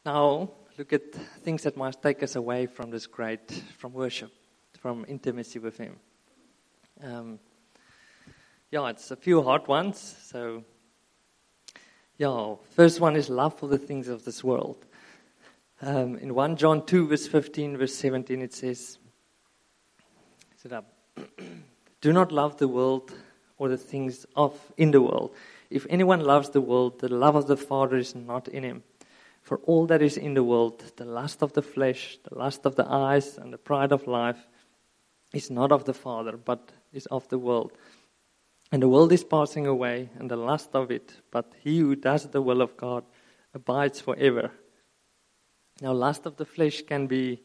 now 0.05 0.51
look 0.77 0.93
at 0.93 1.13
things 1.13 1.63
that 1.63 1.75
might 1.75 2.01
take 2.01 2.21
us 2.23 2.35
away 2.35 2.65
from 2.65 2.91
this 2.91 3.07
great, 3.07 3.51
from 3.77 3.93
worship, 3.93 4.31
from 4.79 5.05
intimacy 5.07 5.59
with 5.59 5.77
Him. 5.77 5.95
Um, 7.03 7.39
yeah, 8.71 8.87
it's 8.89 9.11
a 9.11 9.15
few 9.15 9.41
hard 9.41 9.67
ones. 9.67 10.15
So, 10.23 10.63
yeah, 12.17 12.55
first 12.71 12.99
one 12.99 13.15
is 13.15 13.29
love 13.29 13.57
for 13.57 13.67
the 13.67 13.77
things 13.77 14.07
of 14.07 14.25
this 14.25 14.43
world. 14.43 14.85
Um, 15.81 16.17
in 16.17 16.33
1 16.33 16.55
John 16.55 16.85
2, 16.85 17.07
verse 17.07 17.27
15, 17.27 17.77
verse 17.77 17.95
17, 17.95 18.41
it 18.41 18.53
says, 18.53 18.97
it 20.65 20.73
up? 20.73 20.91
Do 22.01 22.11
not 22.11 22.31
love 22.31 22.57
the 22.57 22.67
world 22.67 23.13
or 23.57 23.69
the 23.69 23.77
things 23.77 24.25
of 24.35 24.59
in 24.77 24.91
the 24.91 25.01
world. 25.01 25.33
If 25.69 25.85
anyone 25.89 26.21
loves 26.21 26.49
the 26.49 26.61
world, 26.61 26.99
the 26.99 27.09
love 27.09 27.35
of 27.35 27.47
the 27.47 27.57
Father 27.57 27.97
is 27.97 28.15
not 28.15 28.47
in 28.47 28.63
him. 28.63 28.83
For 29.45 29.59
all 29.59 29.85
that 29.85 30.01
is 30.01 30.17
in 30.17 30.33
the 30.33 30.43
world, 30.43 30.83
the 30.95 31.05
lust 31.05 31.43
of 31.43 31.53
the 31.53 31.61
flesh, 31.61 32.17
the 32.27 32.35
lust 32.35 32.65
of 32.65 32.75
the 32.75 32.89
eyes, 32.89 33.37
and 33.37 33.53
the 33.53 33.59
pride 33.59 33.91
of 33.91 34.07
life, 34.07 34.39
is 35.33 35.51
not 35.51 35.71
of 35.71 35.85
the 35.85 35.93
Father, 35.93 36.35
but 36.35 36.71
is 36.91 37.05
of 37.05 37.29
the 37.29 37.37
world. 37.37 37.71
And 38.71 38.81
the 38.81 38.89
world 38.89 39.11
is 39.11 39.23
passing 39.23 39.67
away, 39.67 40.09
and 40.17 40.31
the 40.31 40.35
lust 40.35 40.71
of 40.73 40.89
it, 40.89 41.13
but 41.29 41.53
he 41.63 41.77
who 41.77 41.95
does 41.95 42.27
the 42.27 42.41
will 42.41 42.59
of 42.59 42.75
God 42.75 43.03
abides 43.53 44.01
forever. 44.01 44.49
Now, 45.79 45.93
lust 45.93 46.25
of 46.25 46.37
the 46.37 46.45
flesh 46.45 46.81
can 46.81 47.05
be 47.05 47.43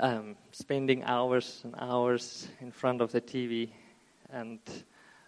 um, 0.00 0.34
spending 0.50 1.04
hours 1.04 1.60
and 1.62 1.76
hours 1.78 2.48
in 2.60 2.72
front 2.72 3.00
of 3.00 3.12
the 3.12 3.20
TV, 3.20 3.70
and 4.28 4.58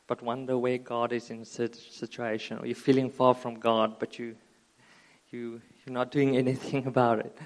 but 0.08 0.22
wonder 0.22 0.58
where 0.58 0.78
God 0.78 1.12
is 1.12 1.30
in 1.30 1.44
such 1.44 1.92
situation, 1.92 2.58
or 2.58 2.66
you're 2.66 2.74
feeling 2.74 3.10
far 3.10 3.32
from 3.32 3.60
God, 3.60 4.00
but 4.00 4.18
you 4.18 4.34
you 5.34 5.60
you're 5.84 5.92
not 5.92 6.10
doing 6.10 6.36
anything 6.44 6.86
about 6.86 7.18
it. 7.18 7.36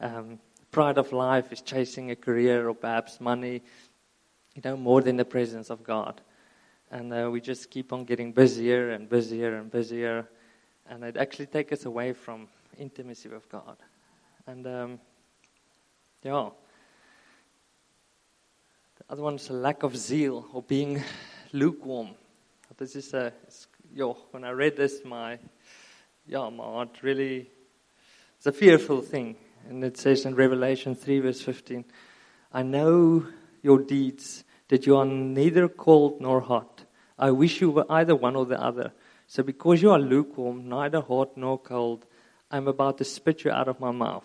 Um, 0.00 0.38
pride 0.70 0.98
of 0.98 1.12
life 1.12 1.52
is 1.52 1.62
chasing 1.62 2.10
a 2.10 2.16
career 2.16 2.68
or 2.68 2.74
perhaps 2.74 3.20
money, 3.20 3.62
you 4.54 4.62
know, 4.64 4.76
more 4.76 5.00
than 5.00 5.16
the 5.16 5.24
presence 5.24 5.70
of 5.70 5.82
God. 5.82 6.20
And 6.90 7.12
uh, 7.12 7.30
we 7.30 7.40
just 7.40 7.70
keep 7.70 7.92
on 7.92 8.04
getting 8.04 8.32
busier 8.32 8.90
and 8.90 9.08
busier 9.08 9.56
and 9.56 9.70
busier. 9.70 10.28
And 10.88 11.04
it 11.04 11.16
actually 11.16 11.46
takes 11.46 11.72
us 11.72 11.84
away 11.84 12.12
from 12.12 12.48
intimacy 12.76 13.28
with 13.28 13.48
God. 13.48 13.76
And 14.46 14.66
um, 14.66 15.00
yeah. 16.22 16.50
The 18.98 19.04
other 19.12 19.22
one 19.22 19.36
is 19.36 19.48
a 19.50 19.52
lack 19.52 19.82
of 19.82 19.96
zeal 19.96 20.46
or 20.52 20.62
being 20.62 21.02
lukewarm. 21.52 22.10
This 22.76 22.96
is 22.96 23.12
a, 23.14 23.32
yo, 23.92 24.16
when 24.30 24.42
I 24.44 24.50
read 24.50 24.76
this, 24.76 25.04
my, 25.04 25.38
yeah, 26.26 26.48
my 26.48 26.64
heart 26.64 27.02
really 27.02 27.50
it's 28.40 28.46
a 28.46 28.52
fearful 28.52 29.02
thing. 29.02 29.36
And 29.68 29.84
it 29.84 29.98
says 29.98 30.24
in 30.24 30.34
Revelation 30.34 30.94
3, 30.94 31.20
verse 31.20 31.42
15, 31.42 31.84
I 32.54 32.62
know 32.62 33.26
your 33.60 33.80
deeds, 33.80 34.44
that 34.68 34.86
you 34.86 34.96
are 34.96 35.04
neither 35.04 35.68
cold 35.68 36.22
nor 36.22 36.40
hot. 36.40 36.86
I 37.18 37.32
wish 37.32 37.60
you 37.60 37.70
were 37.70 37.84
either 37.90 38.16
one 38.16 38.36
or 38.36 38.46
the 38.46 38.58
other. 38.58 38.92
So 39.26 39.42
because 39.42 39.82
you 39.82 39.90
are 39.90 39.98
lukewarm, 39.98 40.70
neither 40.70 41.02
hot 41.02 41.36
nor 41.36 41.58
cold, 41.58 42.06
I'm 42.50 42.66
about 42.66 42.96
to 42.96 43.04
spit 43.04 43.44
you 43.44 43.50
out 43.50 43.68
of 43.68 43.78
my 43.78 43.90
mouth. 43.90 44.24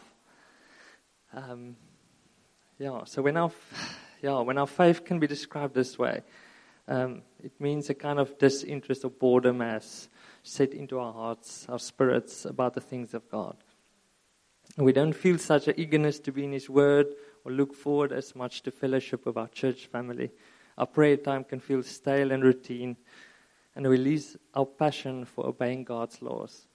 Um, 1.34 1.76
yeah, 2.80 3.02
so 3.04 3.22
when 3.22 3.36
our, 3.36 3.52
yeah, 4.22 4.40
when 4.40 4.58
our 4.58 4.68
faith 4.68 5.04
can 5.04 5.20
be 5.20 5.28
described 5.28 5.74
this 5.74 6.00
way, 6.00 6.22
um, 6.88 7.24
it 7.44 7.52
means 7.60 7.90
a 7.90 7.96
kind 7.96 8.18
of 8.18 8.38
disinterest 8.38 9.04
or 9.04 9.12
boredom 9.12 9.60
has 9.60 10.08
set 10.46 10.74
into 10.74 11.00
our 11.00 11.12
hearts, 11.12 11.66
our 11.68 11.80
spirits 11.80 12.46
about 12.46 12.76
the 12.76 12.82
things 12.82 13.14
of 13.16 13.28
God. 13.30 13.58
We 14.78 14.94
don't 14.94 15.14
feel 15.14 15.40
such 15.40 15.68
an 15.68 15.74
eagerness 15.78 16.20
to 16.20 16.32
be 16.32 16.44
in 16.44 16.52
His 16.52 16.70
Word 16.70 17.08
or 17.44 17.52
look 17.52 17.74
forward 17.74 18.12
as 18.12 18.36
much 18.36 18.62
to 18.64 18.72
fellowship 18.72 19.26
with 19.26 19.38
our 19.38 19.48
church 19.48 19.88
family. 19.88 20.32
Our 20.78 20.86
prayer 20.86 21.18
time 21.18 21.46
can 21.46 21.60
feel 21.60 21.82
stale 21.82 22.32
and 22.32 22.44
routine, 22.44 22.96
and 23.76 23.88
we 23.88 23.98
lose 23.98 24.38
our 24.54 24.66
passion 24.66 25.26
for 25.26 25.48
obeying 25.48 25.84
God's 25.84 26.22
laws. 26.22 26.68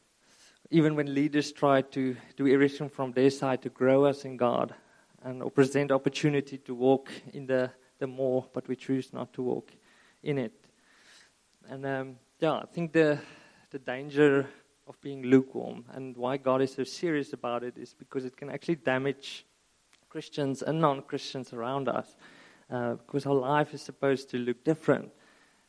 Even 0.70 0.96
when 0.96 1.14
leaders 1.14 1.52
try 1.52 1.82
to 1.82 2.16
do 2.36 2.48
everything 2.48 2.88
from 2.88 3.12
their 3.12 3.30
side 3.30 3.62
to 3.62 3.68
grow 3.68 4.04
us 4.04 4.24
in 4.24 4.36
God 4.36 4.74
and 5.22 5.42
or 5.42 5.50
present 5.50 5.92
opportunity 5.92 6.58
to 6.58 6.74
walk 6.74 7.10
in 7.32 7.46
the, 7.46 7.70
the 7.98 8.06
more, 8.06 8.46
but 8.52 8.66
we 8.66 8.74
choose 8.74 9.12
not 9.12 9.32
to 9.34 9.42
walk 9.42 9.70
in 10.22 10.38
it. 10.38 10.54
And 11.68 11.86
um, 11.86 12.16
yeah, 12.40 12.54
I 12.54 12.66
think 12.66 12.92
the 12.92 13.20
the 13.70 13.78
danger 13.78 14.46
of 14.86 15.00
being 15.00 15.22
lukewarm. 15.22 15.84
And 15.92 16.16
why 16.16 16.36
God 16.36 16.62
is 16.62 16.72
so 16.74 16.84
serious 16.84 17.32
about 17.32 17.62
it 17.62 17.78
is 17.78 17.94
because 17.94 18.24
it 18.24 18.36
can 18.36 18.50
actually 18.50 18.76
damage 18.76 19.46
Christians 20.08 20.62
and 20.62 20.80
non 20.80 21.02
Christians 21.02 21.52
around 21.52 21.88
us. 21.88 22.16
Uh, 22.70 22.94
because 22.94 23.26
our 23.26 23.34
life 23.34 23.74
is 23.74 23.82
supposed 23.82 24.30
to 24.30 24.38
look 24.38 24.62
different 24.62 25.10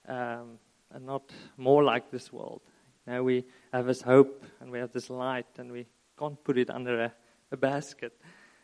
um, 0.07 0.59
and 0.91 1.03
not 1.03 1.31
more 1.57 1.83
like 1.83 2.11
this 2.11 2.31
world. 2.31 2.61
Now 3.07 3.23
we 3.23 3.43
have 3.73 3.87
this 3.87 4.03
hope 4.03 4.45
and 4.59 4.71
we 4.71 4.77
have 4.77 4.91
this 4.91 5.09
light 5.09 5.47
and 5.57 5.71
we 5.71 5.87
can't 6.17 6.43
put 6.43 6.59
it 6.59 6.69
under 6.69 7.05
a, 7.05 7.13
a 7.51 7.57
basket. 7.57 8.13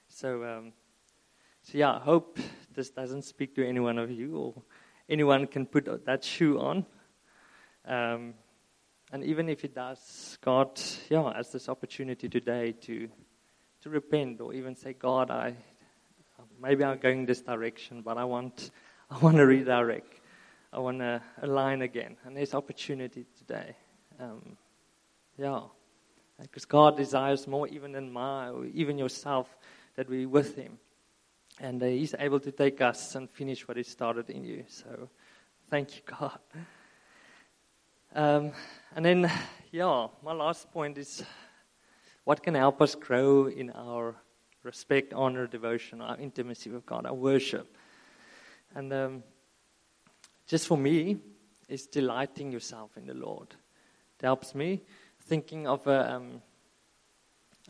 So, 0.07 0.43
um, 0.43 0.73
so 1.63 1.79
yeah, 1.79 1.93
I 1.95 1.99
hope 1.99 2.37
this 2.75 2.91
doesn't 2.91 3.23
speak 3.23 3.55
to 3.55 3.67
any 3.67 3.79
one 3.79 3.97
of 3.97 4.11
you 4.11 4.37
or 4.37 4.61
anyone 5.09 5.47
can 5.47 5.65
put 5.65 6.05
that 6.05 6.23
shoe 6.23 6.59
on. 6.59 6.85
Um, 7.85 8.35
and 9.11 9.23
even 9.23 9.49
if 9.49 9.63
it 9.63 9.73
does, 9.73 10.37
God, 10.41 10.79
yeah, 11.09 11.33
has 11.33 11.51
this 11.51 11.69
opportunity 11.69 12.27
today 12.29 12.73
to 12.81 13.09
to 13.83 13.89
repent 13.89 14.41
or 14.41 14.53
even 14.53 14.75
say, 14.75 14.93
God, 14.93 15.31
I 15.31 15.55
maybe 16.61 16.83
I'm 16.83 16.97
going 16.97 17.25
this 17.25 17.41
direction, 17.41 18.01
but 18.01 18.17
I 18.17 18.25
want 18.25 18.71
I 19.09 19.17
want 19.19 19.37
to 19.37 19.45
redirect. 19.45 20.21
I 20.73 20.79
want 20.79 20.99
to 20.99 21.21
align 21.41 21.81
again. 21.81 22.17
And 22.25 22.35
there's 22.35 22.53
opportunity 22.53 23.25
today. 23.37 23.75
Um, 24.19 24.57
yeah. 25.37 25.61
Because 26.41 26.65
God 26.65 26.97
desires 26.97 27.47
more 27.47 27.67
even 27.69 27.93
than 27.93 28.11
my, 28.11 28.49
or 28.49 28.65
even 28.65 28.97
yourself, 28.97 29.47
that 29.95 30.09
we 30.09 30.25
with 30.25 30.55
Him. 30.55 30.77
And 31.59 31.81
uh, 31.81 31.87
He's 31.87 32.13
able 32.19 32.39
to 32.41 32.51
take 32.51 32.81
us 32.81 33.15
and 33.15 33.29
finish 33.29 33.67
what 33.67 33.77
He 33.77 33.83
started 33.83 34.29
in 34.29 34.43
you. 34.43 34.65
So 34.67 35.09
thank 35.69 35.95
you, 35.95 36.01
God. 36.05 36.39
Um, 38.17 38.51
and 38.95 39.05
then, 39.05 39.31
yeah, 39.71 40.07
my 40.23 40.33
last 40.33 40.71
point 40.71 40.97
is 40.97 41.23
what 42.23 42.41
can 42.41 42.55
help 42.55 42.81
us 42.81 42.95
grow 42.95 43.45
in 43.45 43.69
our 43.69 44.15
respect, 44.63 45.13
honor, 45.13 45.45
devotion, 45.45 46.01
our 46.01 46.17
intimacy 46.17 46.71
with 46.71 46.83
God, 46.83 47.05
our 47.05 47.13
worship. 47.13 47.77
And 48.73 48.91
um, 48.91 49.23
just 50.47 50.65
for 50.65 50.79
me, 50.79 51.17
it's 51.69 51.85
delighting 51.85 52.51
yourself 52.51 52.97
in 52.97 53.05
the 53.05 53.13
Lord. 53.13 53.49
It 54.19 54.25
helps 54.25 54.55
me 54.55 54.81
thinking 55.21 55.67
of 55.67 55.85
a 55.85 56.15
um, 56.15 56.41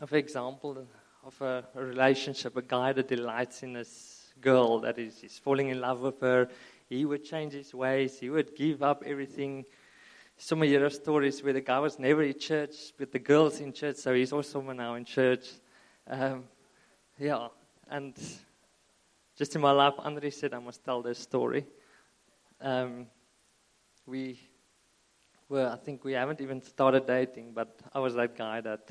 of 0.00 0.10
an 0.14 0.18
example 0.18 0.86
of 1.26 1.42
a, 1.42 1.62
a, 1.74 1.84
relationship, 1.84 2.56
a 2.56 2.62
guy 2.62 2.94
that 2.94 3.08
delights 3.08 3.62
in 3.62 3.74
this 3.74 4.32
girl 4.40 4.78
that 4.80 4.98
is 4.98 5.20
he's 5.20 5.38
falling 5.38 5.68
in 5.68 5.82
love 5.82 6.00
with 6.00 6.22
her. 6.22 6.48
He 6.88 7.04
would 7.04 7.22
change 7.22 7.52
his 7.52 7.74
ways. 7.74 8.18
He 8.18 8.30
would 8.30 8.56
give 8.56 8.82
up 8.82 9.02
everything. 9.04 9.66
Some 10.40 10.62
of 10.62 10.68
your 10.68 10.88
stories 10.88 11.42
where 11.42 11.52
the 11.52 11.60
guy 11.60 11.80
was 11.80 11.98
never 11.98 12.22
in 12.22 12.38
church, 12.38 12.92
with 12.96 13.10
the 13.10 13.18
girls 13.18 13.58
in 13.58 13.72
church, 13.72 13.96
so 13.96 14.14
he's 14.14 14.32
also 14.32 14.60
now 14.60 14.94
in 14.94 15.04
church. 15.04 15.48
Um, 16.06 16.44
yeah, 17.18 17.48
and 17.90 18.14
just 19.36 19.56
in 19.56 19.60
my 19.60 19.72
life, 19.72 19.94
Andre 19.98 20.30
said 20.30 20.54
I 20.54 20.60
must 20.60 20.84
tell 20.84 21.02
this 21.02 21.18
story. 21.18 21.66
Um, 22.60 23.08
we 24.06 24.38
were, 25.48 25.68
I 25.72 25.76
think 25.76 26.04
we 26.04 26.12
haven't 26.12 26.40
even 26.40 26.62
started 26.62 27.04
dating, 27.04 27.50
but 27.52 27.76
I 27.92 27.98
was 27.98 28.14
that 28.14 28.36
guy 28.36 28.60
that 28.60 28.88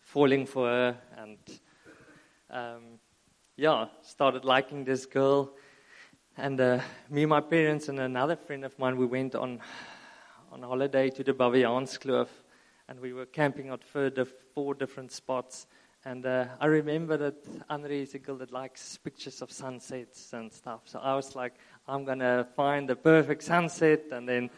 falling 0.00 0.44
for 0.44 0.66
her 0.66 0.98
and, 1.16 1.38
um, 2.50 2.82
yeah, 3.56 3.86
started 4.02 4.44
liking 4.44 4.84
this 4.84 5.06
girl. 5.06 5.54
And 6.36 6.60
uh, 6.60 6.80
me, 7.08 7.24
my 7.24 7.40
parents, 7.40 7.88
and 7.88 7.98
another 8.00 8.36
friend 8.36 8.66
of 8.66 8.78
mine, 8.78 8.98
we 8.98 9.06
went 9.06 9.34
on 9.34 9.60
on 10.50 10.62
holiday 10.62 11.10
to 11.10 11.22
the 11.22 11.32
Baviaanskloof, 11.32 12.28
and 12.88 13.00
we 13.00 13.12
were 13.12 13.26
camping 13.26 13.70
at 13.70 13.84
four 13.84 14.74
different 14.74 15.12
spots. 15.12 15.66
And 16.04 16.26
uh, 16.26 16.46
I 16.58 16.66
remember 16.66 17.16
that 17.18 17.36
Andre 17.68 18.02
is 18.02 18.14
a 18.14 18.18
girl 18.18 18.36
that 18.38 18.52
likes 18.52 18.96
pictures 18.98 19.42
of 19.42 19.52
sunsets 19.52 20.32
and 20.32 20.52
stuff. 20.52 20.80
So 20.86 20.98
I 20.98 21.14
was 21.14 21.36
like, 21.36 21.54
I'm 21.86 22.04
going 22.04 22.20
to 22.20 22.46
find 22.56 22.88
the 22.88 22.96
perfect 22.96 23.42
sunset 23.42 24.06
and 24.10 24.28
then 24.28 24.50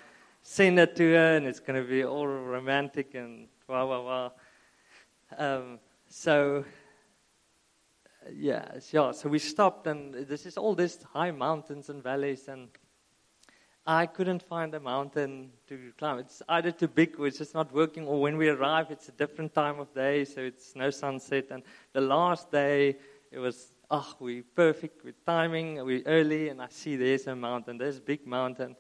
send 0.43 0.79
it 0.79 0.97
to 0.97 1.13
her, 1.13 1.37
and 1.37 1.47
it's 1.47 1.61
going 1.61 1.83
to 1.83 1.89
be 1.89 2.05
all 2.05 2.27
romantic 2.27 3.15
and 3.15 3.49
wow, 3.69 3.89
wow, 3.89 4.03
wow. 4.07 4.33
Um, 5.37 5.79
so, 6.09 6.65
yeah, 8.33 8.79
yeah, 8.91 9.13
so 9.13 9.29
we 9.29 9.39
stopped, 9.39 9.87
and 9.87 10.15
this 10.15 10.47
is 10.47 10.57
all 10.57 10.75
these 10.75 11.03
high 11.13 11.31
mountains 11.31 11.89
and 11.89 12.03
valleys, 12.03 12.49
and 12.49 12.69
I 13.87 14.07
couldn't 14.07 14.43
find 14.43 14.73
a 14.75 14.81
mountain 14.81 15.51
to 15.69 15.93
climb. 15.99 16.21
It's 16.21 16.41
either 16.49 16.71
too 16.71 16.87
big 16.87 17.19
or 17.19 17.27
it's 17.27 17.39
just 17.39 17.53
not 17.53 17.73
working, 17.73 18.07
or 18.07 18.21
when 18.21 18.37
we 18.37 18.49
arrive, 18.49 18.91
it's 18.91 19.09
a 19.09 19.13
different 19.13 19.53
time 19.55 19.81
of 19.81 19.93
day, 19.93 20.25
so 20.25 20.41
it's 20.41 20.77
no 20.77 20.91
sunset. 20.91 21.47
And 21.51 21.65
the 21.93 22.01
last 22.01 22.51
day, 22.53 22.97
it 23.33 23.41
was, 23.41 23.75
ah, 23.91 24.07
oh, 24.09 24.17
we're 24.21 24.45
perfect 24.55 25.05
with 25.05 25.25
timing, 25.27 25.85
we're 25.85 26.03
early, 26.07 26.49
and 26.49 26.63
I 26.63 26.69
see 26.71 26.95
there's 26.95 27.27
a 27.27 27.35
mountain, 27.35 27.77
there's 27.77 27.99
a 27.99 28.03
big 28.03 28.25
mountain. 28.25 28.77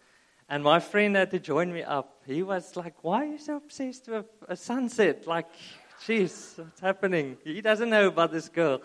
And 0.48 0.62
my 0.62 0.78
friend 0.78 1.16
had 1.16 1.32
to 1.32 1.40
join 1.40 1.72
me 1.72 1.82
up. 1.82 2.22
He 2.24 2.44
was 2.44 2.76
like, 2.76 2.94
why 3.02 3.22
are 3.22 3.32
you 3.32 3.38
so 3.38 3.56
obsessed 3.56 4.06
with 4.08 4.26
a 4.46 4.54
sunset? 4.54 5.26
Like, 5.26 5.48
jeez, 6.06 6.58
what's 6.58 6.80
happening? 6.80 7.38
He 7.42 7.60
doesn't 7.60 7.90
know 7.90 8.06
about 8.06 8.30
this 8.30 8.48
girl. 8.48 8.82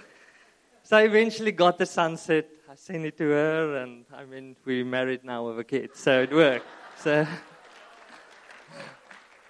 So 0.81 0.97
I 0.97 1.03
eventually 1.03 1.51
got 1.51 1.77
the 1.77 1.85
sunset. 1.85 2.47
I 2.69 2.75
sent 2.75 3.05
it 3.05 3.17
to 3.19 3.29
her, 3.29 3.77
and 3.77 4.03
I 4.13 4.25
mean, 4.25 4.57
we're 4.65 4.83
married 4.83 5.23
now 5.23 5.47
with 5.47 5.57
a 5.57 5.63
kid, 5.63 5.95
so 5.95 6.23
it 6.23 6.33
worked. 6.33 6.65
So, 6.97 7.25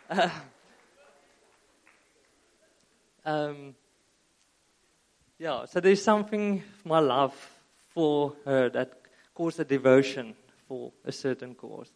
uh, 0.08 0.30
um, 3.26 3.74
yeah, 5.40 5.66
so 5.66 5.80
there's 5.80 6.04
something, 6.04 6.62
my 6.86 7.00
love 7.00 7.34
for 7.90 8.36
her 8.46 8.70
that 8.70 8.94
caused 9.34 9.60
a 9.62 9.66
devotion 9.66 10.36
for 10.68 10.92
a 11.04 11.12
certain 11.12 11.56
cause. 11.56 11.92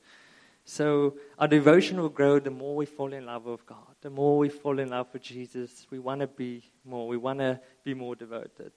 So 0.65 1.17
our 1.37 1.47
devotion 1.47 2.01
will 2.01 2.09
grow 2.09 2.39
the 2.39 2.49
more 2.49 2.75
we 2.75 2.87
fall 2.87 3.13
in 3.13 3.27
love 3.27 3.45
with 3.45 3.67
God, 3.67 3.95
the 4.01 4.09
more 4.09 4.39
we 4.39 4.49
fall 4.49 4.79
in 4.79 4.89
love 4.89 5.05
with 5.13 5.21
Jesus. 5.21 5.85
We 5.91 5.99
want 5.99 6.21
to 6.21 6.27
be 6.27 6.63
more, 6.83 7.07
we 7.07 7.17
want 7.17 7.39
to 7.39 7.59
be 7.83 7.93
more 7.93 8.15
devoted. 8.15 8.71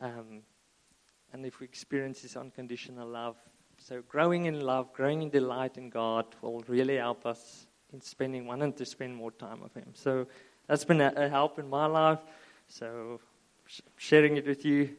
Um, 0.00 0.42
and 1.32 1.44
if 1.44 1.60
we 1.60 1.64
experience 1.64 2.22
this 2.22 2.36
unconditional 2.36 3.08
love, 3.08 3.36
so 3.76 4.02
growing 4.08 4.46
in 4.46 4.60
love, 4.60 4.92
growing 4.92 5.22
in 5.22 5.30
delight 5.30 5.78
in 5.78 5.88
God 5.88 6.26
will 6.42 6.64
really 6.66 6.96
help 6.96 7.26
us 7.26 7.66
in 7.92 8.00
spending, 8.00 8.46
wanting 8.46 8.72
to 8.74 8.84
spend 8.84 9.14
more 9.14 9.30
time 9.30 9.60
with 9.60 9.74
Him. 9.74 9.90
So 9.94 10.26
that's 10.66 10.84
been 10.84 11.00
a, 11.00 11.12
a 11.16 11.28
help 11.28 11.58
in 11.58 11.68
my 11.68 11.86
life. 11.86 12.18
So 12.66 13.20
sh- 13.66 13.80
sharing 13.96 14.36
it 14.36 14.46
with 14.46 14.64
you. 14.64 14.90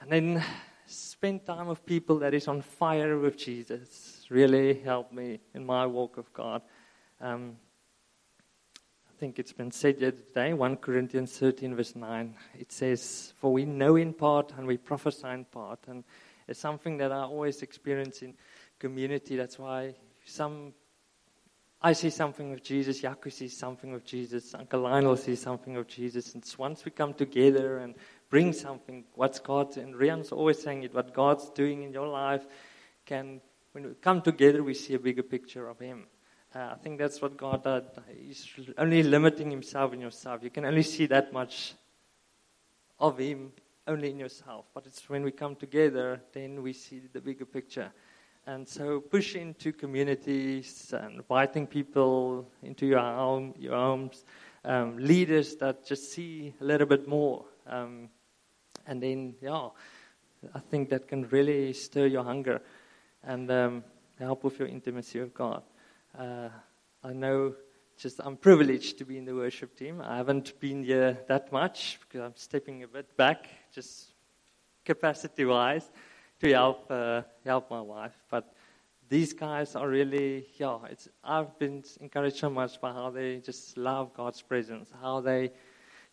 And 0.00 0.10
then 0.10 0.44
spend 0.86 1.46
time 1.46 1.66
with 1.66 1.84
people 1.86 2.18
that 2.18 2.34
is 2.34 2.48
on 2.48 2.62
fire 2.62 3.18
with 3.18 3.36
Jesus 3.36 4.26
really 4.28 4.74
helped 4.74 5.12
me 5.12 5.40
in 5.54 5.64
my 5.64 5.86
walk 5.86 6.16
of 6.18 6.32
God. 6.32 6.62
Um, 7.20 7.56
think 9.18 9.38
it's 9.38 9.52
been 9.52 9.70
said 9.70 10.00
yesterday, 10.00 10.52
1 10.52 10.76
Corinthians 10.76 11.38
13, 11.38 11.74
verse 11.74 11.96
9. 11.96 12.34
It 12.58 12.70
says, 12.70 13.32
For 13.38 13.52
we 13.52 13.64
know 13.64 13.96
in 13.96 14.12
part 14.12 14.52
and 14.56 14.66
we 14.66 14.76
prophesy 14.76 15.28
in 15.28 15.44
part. 15.46 15.80
And 15.88 16.04
it's 16.46 16.60
something 16.60 16.98
that 16.98 17.12
I 17.12 17.22
always 17.22 17.62
experience 17.62 18.22
in 18.22 18.34
community. 18.78 19.36
That's 19.36 19.58
why 19.58 19.94
some 20.24 20.74
I 21.80 21.92
see 21.92 22.10
something 22.10 22.52
of 22.52 22.62
Jesus, 22.62 23.02
Yaku 23.02 23.30
sees 23.30 23.56
something 23.56 23.92
of 23.94 24.04
Jesus, 24.04 24.54
Uncle 24.54 24.80
Lionel 24.80 25.16
sees 25.16 25.40
something 25.40 25.76
of 25.76 25.86
Jesus. 25.86 26.34
And 26.34 26.44
once 26.58 26.84
we 26.84 26.90
come 26.90 27.12
together 27.14 27.78
and 27.78 27.94
bring 28.30 28.52
something, 28.52 29.04
what's 29.14 29.38
God, 29.38 29.76
and 29.76 29.94
Rian's 29.94 30.32
always 30.32 30.60
saying 30.60 30.84
it, 30.84 30.94
what 30.94 31.12
God's 31.12 31.50
doing 31.50 31.82
in 31.82 31.92
your 31.92 32.08
life 32.08 32.46
can, 33.04 33.40
when 33.72 33.86
we 33.86 33.94
come 33.94 34.22
together, 34.22 34.62
we 34.62 34.74
see 34.74 34.94
a 34.94 34.98
bigger 34.98 35.22
picture 35.22 35.68
of 35.68 35.78
Him. 35.78 36.06
Uh, 36.54 36.70
I 36.72 36.74
think 36.82 36.98
that's 36.98 37.20
what 37.20 37.36
God 37.36 37.64
does. 37.64 37.82
He's 38.18 38.48
only 38.78 39.02
limiting 39.02 39.50
himself 39.50 39.92
in 39.92 40.00
yourself. 40.00 40.42
You 40.42 40.50
can 40.50 40.64
only 40.64 40.82
see 40.82 41.06
that 41.06 41.32
much 41.32 41.74
of 42.98 43.18
him 43.18 43.52
only 43.86 44.10
in 44.10 44.18
yourself. 44.18 44.66
But 44.74 44.86
it's 44.86 45.08
when 45.08 45.22
we 45.22 45.32
come 45.32 45.56
together, 45.56 46.20
then 46.32 46.62
we 46.62 46.72
see 46.72 47.02
the 47.12 47.20
bigger 47.20 47.44
picture. 47.44 47.92
And 48.46 48.66
so 48.66 49.00
push 49.00 49.34
into 49.34 49.72
communities 49.72 50.94
and 50.96 51.16
inviting 51.16 51.66
people 51.66 52.48
into 52.62 52.86
your 52.86 53.00
home, 53.00 53.54
your 53.58 53.74
homes, 53.74 54.24
um, 54.64 54.96
leaders 54.98 55.56
that 55.56 55.84
just 55.84 56.12
see 56.12 56.54
a 56.60 56.64
little 56.64 56.86
bit 56.86 57.08
more. 57.08 57.44
Um, 57.66 58.08
and 58.86 59.02
then, 59.02 59.34
yeah, 59.42 59.68
I 60.54 60.60
think 60.60 60.90
that 60.90 61.08
can 61.08 61.28
really 61.28 61.72
stir 61.72 62.06
your 62.06 62.22
hunger 62.22 62.62
and 63.24 63.50
um, 63.50 63.84
help 64.18 64.44
with 64.44 64.58
your 64.60 64.68
intimacy 64.68 65.18
with 65.18 65.34
God. 65.34 65.62
Uh, 66.18 66.48
I 67.04 67.12
know 67.12 67.54
just 67.98 68.20
I'm 68.24 68.36
privileged 68.36 68.96
to 68.98 69.04
be 69.04 69.18
in 69.18 69.26
the 69.26 69.34
worship 69.34 69.76
team. 69.76 70.00
I 70.00 70.16
haven't 70.16 70.58
been 70.60 70.82
here 70.82 71.18
that 71.28 71.52
much 71.52 71.98
because 72.00 72.22
I'm 72.24 72.36
stepping 72.36 72.82
a 72.84 72.88
bit 72.88 73.14
back, 73.18 73.48
just 73.74 74.12
capacity 74.84 75.44
wise, 75.44 75.90
to 76.40 76.52
help 76.52 76.90
uh, 76.90 77.22
help 77.44 77.70
my 77.70 77.82
wife. 77.82 78.16
But 78.30 78.54
these 79.10 79.34
guys 79.34 79.76
are 79.76 79.88
really, 79.88 80.46
yeah, 80.56 80.78
it's, 80.90 81.08
I've 81.22 81.58
been 81.58 81.84
encouraged 82.00 82.36
so 82.36 82.48
much 82.48 82.80
by 82.80 82.92
how 82.92 83.10
they 83.10 83.38
just 83.38 83.76
love 83.76 84.14
God's 84.14 84.40
presence, 84.40 84.90
how 85.02 85.20
they 85.20 85.52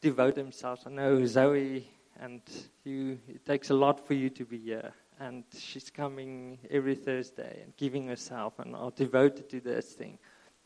devote 0.02 0.36
themselves. 0.36 0.84
I 0.86 0.90
know 0.90 1.26
Zoe 1.26 1.88
and 2.20 2.42
you, 2.84 3.20
it 3.28 3.46
takes 3.46 3.70
a 3.70 3.74
lot 3.74 4.06
for 4.06 4.16
you 4.16 4.30
to 4.32 4.46
be 4.46 4.58
here 4.58 4.94
and 5.24 5.46
she's 5.58 5.90
coming 5.90 6.60
every 6.70 6.96
Thursday 6.96 7.62
and 7.64 7.76
giving 7.78 8.08
herself 8.08 8.60
and 8.60 8.76
are 8.76 8.92
devoted 8.92 9.50
to 9.50 9.62
this 9.62 9.94
thing. 9.94 10.20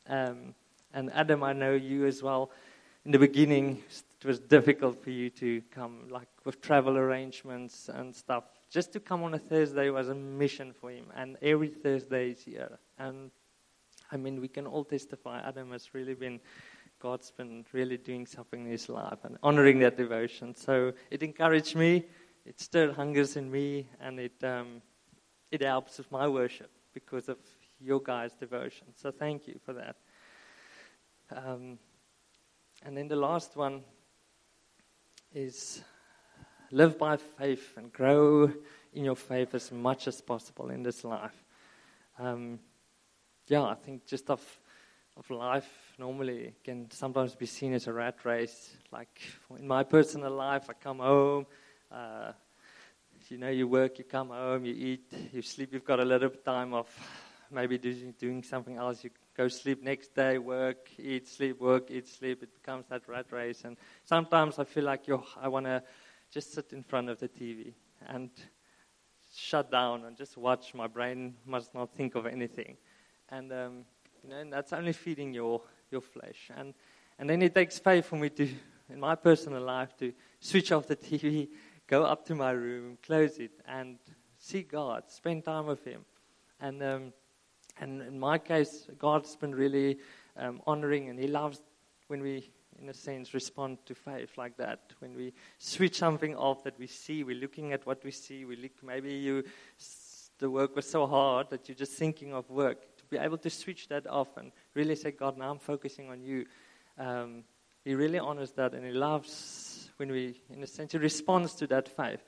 Um, 0.08 0.56
and 0.93 1.12
Adam, 1.13 1.43
I 1.43 1.54
know 1.54 1.74
you 1.74 2.08
as 2.08 2.24
well. 2.24 2.50
In 3.06 3.12
the 3.12 3.20
beginning, 3.20 3.84
it 4.20 4.26
was 4.26 4.39
difficult 4.39 5.04
for 5.04 5.12
you 5.12 5.30
to 5.30 5.62
come, 5.70 6.08
like 6.10 6.28
with 6.43 6.60
travel 6.60 6.98
arrangements 6.98 7.89
and 7.89 8.15
stuff. 8.15 8.46
just 8.70 8.91
to 8.93 9.00
come 9.00 9.24
on 9.24 9.34
a 9.36 9.39
Thursday 9.39 9.89
was 9.89 10.10
a 10.10 10.15
mission 10.15 10.74
for 10.74 10.89
him, 10.91 11.06
and 11.15 11.38
every 11.41 11.70
Thursday 11.70 12.32
is 12.32 12.41
here. 12.43 12.80
And 12.98 13.32
I 14.12 14.17
mean, 14.17 14.41
we 14.41 14.48
can 14.48 14.65
all 14.65 14.84
testify. 14.84 15.39
Adam 15.48 15.72
has 15.72 15.93
really 15.93 16.15
been, 16.15 16.39
God's 17.00 17.32
been 17.32 17.63
really 17.74 17.98
doing 17.98 18.26
something 18.26 18.65
in 18.65 18.72
his 18.72 18.89
life 18.89 19.20
and 19.24 19.38
honoring 19.43 19.80
that 19.80 19.98
devotion. 19.98 20.56
So 20.56 20.93
it 21.12 21.22
encouraged 21.24 21.76
me, 21.76 22.06
it 22.47 22.62
stirred 22.62 22.95
hungers 22.95 23.36
in 23.36 23.51
me, 23.51 23.88
and 23.99 24.19
it 24.19 24.43
um, 24.43 24.81
it 25.51 25.62
helps 25.62 25.97
with 25.97 26.12
my 26.12 26.27
worship 26.27 26.71
because 26.93 27.29
of 27.29 27.38
your 27.79 27.99
guys' 27.99 28.33
devotion. 28.33 28.88
So 28.95 29.12
thank 29.12 29.47
you 29.47 29.60
for 29.65 29.73
that. 29.73 29.95
Um, 31.36 31.77
and 32.86 32.95
then 32.95 33.07
the 33.07 33.15
last 33.15 33.55
one 33.55 33.83
is 35.33 35.83
live 36.71 36.97
by 36.97 37.17
faith 37.17 37.73
and 37.77 37.91
grow 37.91 38.51
in 38.93 39.03
your 39.03 39.15
faith 39.15 39.53
as 39.53 39.71
much 39.71 40.07
as 40.07 40.21
possible 40.21 40.69
in 40.69 40.83
this 40.83 41.03
life. 41.03 41.43
Um, 42.17 42.60
yeah, 43.47 43.63
I 43.63 43.75
think 43.75 44.05
just 44.05 44.29
of 44.29 44.41
of 45.17 45.29
life 45.31 45.95
normally 45.97 46.53
can 46.63 46.89
sometimes 46.91 47.33
be 47.33 47.47
seen 47.47 47.73
as 47.73 47.88
a 47.88 47.93
rat 47.93 48.23
race. 48.23 48.77
Like 48.91 49.19
in 49.57 49.67
my 49.67 49.83
personal 49.83 50.31
life, 50.31 50.69
I 50.69 50.73
come 50.73 50.99
home. 50.99 51.47
Uh, 51.91 52.34
you 53.30 53.38
know, 53.38 53.50
you 53.50 53.67
work, 53.67 53.97
you 53.97 54.04
come 54.04 54.30
home, 54.30 54.65
you 54.65 54.73
eat, 54.73 55.13
you 55.32 55.41
sleep. 55.41 55.73
You've 55.73 55.86
got 55.86 56.00
a 56.00 56.06
little 56.06 56.30
time 56.30 56.73
off, 56.73 56.89
maybe 57.52 57.78
doing, 57.78 58.43
something 58.43 58.78
else. 58.78 59.04
You 59.04 59.10
go 59.36 59.47
sleep 59.47 59.84
next 59.84 60.13
day, 60.13 60.38
work, 60.38 60.89
eat, 60.97 61.28
sleep, 61.28 61.60
work, 61.60 61.89
eat, 61.89 62.08
sleep. 62.08 62.43
It 62.43 62.54
becomes 62.54 62.86
that 62.89 63.08
rat 63.08 63.28
race. 63.32 63.63
And 63.63 63.78
sometimes 64.04 64.60
I 64.60 64.65
feel 64.65 64.84
like 64.84 65.06
I 65.39 65.47
want 65.47 65.65
to 65.65 65.84
just 66.32 66.54
sit 66.54 66.73
in 66.73 66.84
front 66.84 67.10
of 67.10 67.19
the 67.19 67.28
TV 67.28 67.73
and 68.08 68.30
shut 69.34 69.71
down 69.71 70.06
and 70.06 70.17
just 70.17 70.38
watch. 70.38 70.73
My 70.73 70.88
brain 70.88 71.36
must 71.45 71.73
not 71.73 71.93
think 71.93 72.15
of 72.15 72.26
anything. 72.26 72.78
And, 73.30 73.52
um, 73.52 73.86
you 74.23 74.30
know, 74.30 74.38
and 74.38 74.52
that's 74.52 74.73
only 74.73 74.93
feeding 74.93 75.34
your, 75.34 75.62
your 75.91 76.02
flesh. 76.02 76.50
And, 76.56 76.73
and 77.19 77.30
then 77.30 77.41
it 77.41 77.54
takes 77.54 77.80
faith 77.80 78.06
for 78.06 78.15
me 78.15 78.30
to, 78.30 78.50
in 78.89 79.00
my 79.00 79.15
personal 79.15 79.62
life, 79.62 79.95
to 79.97 80.13
switch 80.39 80.71
off 80.71 80.88
the 80.88 80.95
TV, 80.95 81.50
go 81.88 82.04
up 82.04 82.26
to 82.26 82.36
my 82.36 82.52
room, 82.52 82.97
close 83.02 83.38
it, 83.39 83.52
and 83.65 83.97
see 84.38 84.62
God, 84.62 85.04
spend 85.08 85.45
time 85.45 85.65
with 85.65 85.84
Him. 85.84 86.06
And, 86.60 86.84
um, 86.84 87.13
and 87.80 88.02
in 88.02 88.19
my 88.19 88.38
case, 88.38 88.88
God's 88.97 89.36
been 89.36 89.56
really 89.56 90.00
um, 90.36 90.62
honoring, 90.67 91.10
and 91.10 91.17
He 91.17 91.28
loves 91.28 91.62
when 92.08 92.21
we, 92.21 92.50
in 92.80 92.89
a 92.89 92.93
sense, 92.93 93.34
respond 93.34 93.80
to 93.86 93.95
faith 93.95 94.38
like 94.38 94.58
that. 94.58 94.93
When 95.00 95.15
we 95.15 95.34
switch 95.58 95.97
something 95.97 96.36
off 96.36 96.63
that 96.63 96.78
we 96.78 96.88
see, 96.88 97.23
we're 97.23 97.39
looking 97.39 97.73
at 97.73 97.86
what 97.86 98.04
we 98.04 98.12
see. 98.12 98.45
We 98.45 98.58
look, 98.58 98.84
maybe 98.84 99.13
you, 99.13 99.43
the 100.39 100.50
work 100.50 100.76
was 100.76 100.89
so 100.89 101.08
hard 101.08 101.50
that 101.50 101.67
you're 101.67 101.76
just 101.76 101.93
thinking 101.93 102.34
of 102.34 102.50
work. 102.50 102.97
To 102.97 103.06
be 103.06 103.17
able 103.17 103.38
to 103.39 103.50
switch 103.50 103.88
that 103.88 104.08
off 104.08 104.36
and 104.38 104.52
really 104.73 104.95
say, 104.95 105.12
God, 105.12 105.38
now 105.38 105.52
I'm 105.52 105.60
focusing 105.60 106.10
on 106.10 106.21
you. 106.21 106.45
Um, 106.97 107.43
he 107.88 107.95
really 107.95 108.19
honors 108.19 108.52
that, 108.54 108.73
and 108.73 108.86
He 108.86 108.91
loves 108.91 109.32
when 109.97 110.12
we, 110.12 110.41
in 110.53 110.63
a 110.63 110.67
sense, 110.67 110.93
He 110.93 110.97
responds 110.97 111.53
to 111.55 111.67
that 111.67 111.89
faith. 111.89 112.23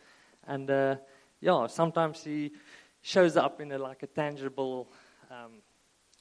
And 0.48 0.70
uh, 0.70 0.96
yeah, 1.40 1.68
sometimes 1.68 2.24
He 2.24 2.52
shows 3.02 3.38
up 3.38 3.62
in 3.62 3.72
a, 3.72 3.78
like 3.78 4.04
a 4.04 4.08
tangible 4.08 4.92
um, 5.32 5.62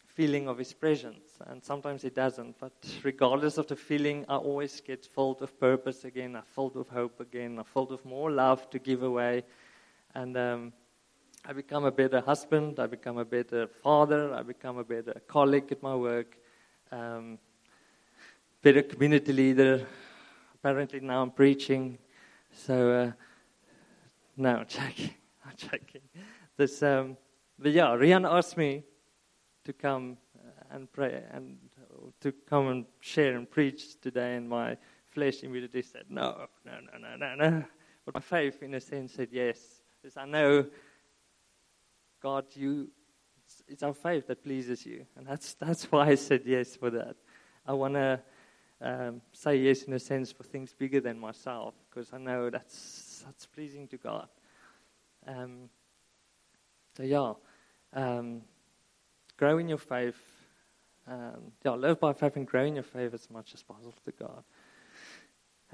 feeling 0.07 0.49
of 0.49 0.59
His 0.59 0.73
presence, 0.73 1.39
and 1.47 1.65
sometimes 1.65 2.03
He 2.03 2.11
doesn't. 2.11 2.59
But 2.59 2.73
regardless 3.03 3.59
of 3.59 3.67
the 3.67 3.77
feeling, 3.77 4.25
I 4.29 4.37
always 4.37 4.81
get 4.81 5.05
filled 5.07 5.41
with 5.41 5.59
purpose 5.59 6.05
again. 6.05 6.37
I'm 6.37 6.43
filled 6.43 6.77
with 6.77 6.89
hope 6.89 7.21
again. 7.21 7.59
I'm 7.59 7.65
filled 7.65 7.91
with 7.91 8.05
more 8.05 8.31
love 8.31 8.69
to 8.71 8.79
give 8.79 9.03
away, 9.03 9.45
and 10.15 10.37
um, 10.37 10.73
I 11.47 11.53
become 11.53 11.85
a 11.85 11.93
better 11.93 12.21
husband. 12.21 12.79
I 12.79 12.87
become 12.87 13.17
a 13.19 13.25
better 13.25 13.69
father. 13.69 14.35
I 14.35 14.43
become 14.43 14.79
a 14.79 14.85
better 14.85 15.21
colleague 15.27 15.71
at 15.71 15.83
my 15.83 15.95
work. 15.95 16.37
Um, 16.91 17.39
better 18.61 18.83
community 18.83 19.33
leader. 19.33 19.87
Apparently 20.63 20.99
now 21.01 21.23
I'm 21.23 21.31
preaching. 21.31 21.99
So, 22.53 22.91
uh, 22.91 23.13
no, 24.37 24.57
I'm 24.57 24.67
joking. 24.67 25.15
I'm 25.45 25.57
joking. 25.57 26.01
This, 26.57 26.83
um, 26.83 27.17
but 27.59 27.71
yeah, 27.71 27.87
Rian 27.89 28.29
asked 28.29 28.57
me 28.57 28.83
to 29.65 29.73
come 29.73 30.17
uh, 30.37 30.75
and 30.75 30.91
pray 30.91 31.23
and 31.31 31.59
to 32.21 32.33
come 32.33 32.69
and 32.69 32.87
share 33.01 33.37
and 33.37 33.49
preach 33.49 34.01
today, 34.01 34.35
and 34.35 34.49
my 34.49 34.77
flesh 35.11 35.43
immediately 35.43 35.83
said, 35.83 36.05
no, 36.09 36.47
no, 36.65 36.73
no, 36.73 36.99
no, 36.99 37.17
no, 37.17 37.35
no. 37.35 37.65
But 38.05 38.15
my 38.15 38.21
faith, 38.21 38.63
in 38.63 38.75
a 38.75 38.81
sense, 38.81 39.15
said 39.15 39.29
yes. 39.31 39.59
Because 40.03 40.17
I 40.17 40.25
know, 40.25 40.67
God, 42.21 42.47
you, 42.55 42.89
it's, 43.45 43.63
it's 43.69 43.83
our 43.83 43.95
faith 43.95 44.27
that 44.27 44.43
pleases 44.43 44.85
you. 44.85 45.07
And 45.17 45.27
that's, 45.27 45.55
that's 45.55 45.85
why 45.85 46.09
I 46.09 46.15
said 46.17 46.43
yes 46.45 46.75
for 46.75 46.91
that. 46.91 47.17
I 47.67 47.75
want 47.75 47.95
to 47.95 48.21
um, 48.81 49.21
say 49.33 49.57
yes 49.57 49.83
in 49.83 49.93
a 49.93 49.99
sense 49.99 50.31
for 50.31 50.45
things 50.45 50.73
bigger 50.73 51.01
than 51.01 51.19
myself 51.19 51.75
because 51.89 52.13
I 52.13 52.19
know 52.19 52.49
that's 52.51 53.23
that's 53.25 53.47
pleasing 53.47 53.89
to 53.89 53.97
God. 53.97 54.29
Um, 55.27 55.69
so 56.97 57.03
yeah, 57.03 57.33
um, 57.93 58.43
grow 59.37 59.59
in 59.59 59.69
your 59.69 59.79
faith. 59.79 60.21
Um, 61.07 61.53
yeah, 61.65 61.73
live 61.73 61.99
by 61.99 62.13
faith 62.13 62.37
and 62.37 62.47
grow 62.47 62.65
in 62.65 62.75
your 62.75 62.85
faith 62.85 63.15
as 63.15 63.29
much 63.31 63.55
as 63.55 63.63
possible 63.63 63.95
to 64.05 64.13
God. 64.13 64.45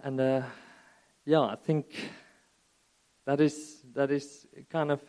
And 0.02 0.20
uh, 0.20 0.42
yeah, 1.26 1.40
I 1.40 1.56
think 1.56 1.94
that 3.26 3.40
is 3.40 3.82
that 3.94 4.10
is 4.10 4.46
kind 4.70 4.90
of 4.90 5.02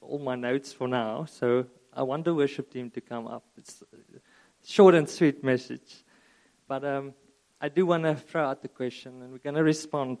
all 0.00 0.18
my 0.18 0.34
notes 0.34 0.72
for 0.72 0.88
now. 0.88 1.26
So 1.26 1.66
I 1.92 2.04
want 2.04 2.24
the 2.24 2.34
worship 2.34 2.70
team 2.70 2.90
to 2.90 3.00
come 3.02 3.26
up. 3.26 3.44
It's 3.58 3.82
a 3.82 4.18
short 4.66 4.94
and 4.94 5.06
sweet 5.06 5.44
message, 5.44 6.04
but. 6.66 6.84
I 7.64 7.70
do 7.70 7.86
want 7.86 8.02
to 8.02 8.14
throw 8.14 8.46
out 8.46 8.60
the 8.60 8.68
question, 8.68 9.22
and 9.22 9.32
we're 9.32 9.38
going 9.38 9.54
to 9.54 9.64
respond. 9.64 10.18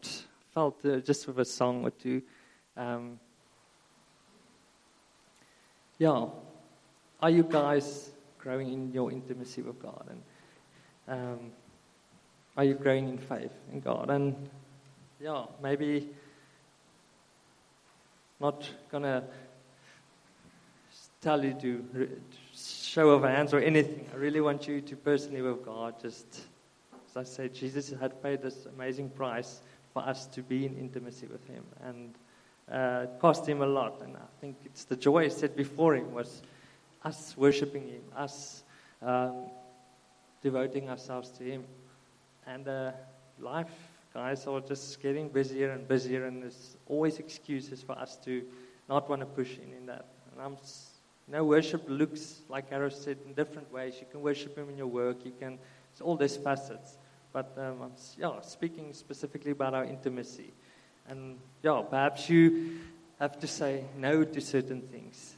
Felt 0.54 0.82
uh, 0.82 1.00
just 1.00 1.26
with 1.26 1.38
a 1.38 1.44
song 1.44 1.84
or 1.84 1.90
two. 1.90 2.22
Um, 2.74 3.20
yeah, 5.98 6.24
are 7.20 7.28
you 7.28 7.42
guys 7.42 8.08
growing 8.38 8.72
in 8.72 8.92
your 8.94 9.12
intimacy 9.12 9.60
with 9.60 9.78
God? 9.78 10.08
And 10.08 10.22
um, 11.06 11.38
are 12.56 12.64
you 12.64 12.76
growing 12.76 13.10
in 13.10 13.18
faith 13.18 13.52
in 13.70 13.80
God? 13.80 14.08
And 14.08 14.48
yeah, 15.20 15.44
maybe 15.62 16.08
not 18.40 18.66
gonna 18.90 19.22
tell 21.20 21.44
you 21.44 21.52
to 21.60 22.08
show 22.54 23.10
of 23.10 23.22
hands 23.22 23.52
or 23.52 23.58
anything. 23.58 24.06
I 24.14 24.16
really 24.16 24.40
want 24.40 24.66
you 24.66 24.80
to 24.80 24.96
personally 24.96 25.42
with 25.42 25.62
God 25.62 26.00
just 26.00 26.46
as 27.16 27.28
I 27.28 27.30
said, 27.30 27.54
Jesus 27.54 27.92
had 28.00 28.20
paid 28.22 28.42
this 28.42 28.66
amazing 28.66 29.08
price 29.10 29.60
for 29.92 30.02
us 30.02 30.26
to 30.26 30.42
be 30.42 30.66
in 30.66 30.76
intimacy 30.76 31.26
with 31.26 31.46
Him, 31.46 31.64
and 31.84 32.14
uh, 32.70 33.04
it 33.04 33.20
cost 33.20 33.46
Him 33.46 33.62
a 33.62 33.66
lot. 33.66 34.00
And 34.02 34.16
I 34.16 34.40
think 34.40 34.56
it's 34.64 34.84
the 34.84 34.96
joy 34.96 35.28
set 35.28 35.56
before 35.56 35.94
Him 35.94 36.12
was 36.12 36.42
us 37.04 37.36
worshiping 37.36 37.86
Him, 37.86 38.02
us 38.16 38.64
um, 39.00 39.44
devoting 40.42 40.90
ourselves 40.90 41.30
to 41.38 41.44
Him, 41.44 41.64
and 42.48 42.66
uh, 42.66 42.90
life, 43.38 43.70
guys, 44.12 44.46
are 44.48 44.60
just 44.60 45.00
getting 45.00 45.28
busier 45.28 45.70
and 45.70 45.86
busier, 45.86 46.26
and 46.26 46.42
there's 46.42 46.76
always 46.88 47.20
excuses 47.20 47.80
for 47.80 47.92
us 47.92 48.16
to 48.24 48.42
not 48.88 49.08
want 49.08 49.20
to 49.20 49.26
push 49.26 49.56
in 49.58 49.72
in 49.72 49.86
that. 49.86 50.06
And 50.32 50.42
I'm 50.42 50.56
you 51.28 51.32
know, 51.32 51.44
worship 51.44 51.84
looks, 51.86 52.40
like 52.48 52.66
Arrow 52.72 52.90
said, 52.90 53.18
in 53.24 53.34
different 53.34 53.72
ways. 53.72 53.94
You 54.00 54.06
can 54.10 54.20
worship 54.20 54.58
Him 54.58 54.68
in 54.68 54.76
your 54.76 54.88
work. 54.88 55.24
You 55.24 55.32
can, 55.38 55.58
it's 55.92 56.00
all 56.00 56.16
these 56.16 56.36
facets. 56.36 56.98
But 57.34 57.52
um, 57.58 57.90
yeah, 58.16 58.40
speaking 58.42 58.94
specifically 58.94 59.50
about 59.50 59.74
our 59.74 59.84
intimacy. 59.84 60.52
And 61.08 61.36
yeah, 61.64 61.82
perhaps 61.82 62.30
you 62.30 62.78
have 63.18 63.40
to 63.40 63.48
say 63.48 63.84
no 63.98 64.22
to 64.22 64.40
certain 64.40 64.82
things 64.82 65.34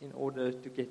in 0.00 0.12
order 0.12 0.52
to 0.52 0.68
get 0.68 0.88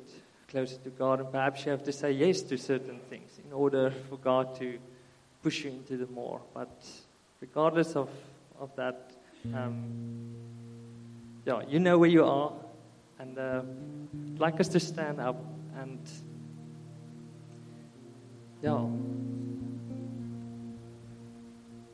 closer 0.50 0.76
to 0.76 0.90
God. 0.90 1.22
And 1.22 1.32
perhaps 1.32 1.66
you 1.66 1.72
have 1.72 1.84
to 1.86 1.94
say 1.94 2.12
yes 2.12 2.42
to 2.42 2.58
certain 2.58 3.00
things 3.10 3.32
in 3.46 3.54
order 3.54 3.94
for 4.10 4.18
God 4.18 4.60
to 4.60 4.78
push 5.42 5.64
you 5.64 5.72
into 5.72 5.96
the 5.96 6.08
more. 6.08 6.42
But 6.54 6.86
regardless 7.40 7.96
of, 7.96 8.10
of 8.60 8.76
that, 8.76 9.12
um, 9.54 10.36
yeah, 11.46 11.62
you 11.66 11.80
know 11.80 11.98
where 11.98 12.10
you 12.10 12.26
are. 12.26 12.52
And 13.20 13.40
uh, 13.40 13.62
I'd 14.34 14.40
like 14.40 14.60
us 14.60 14.68
to 14.68 14.82
stand 14.82 15.22
up 15.22 15.38
and, 15.78 16.00
yeah 18.62 19.35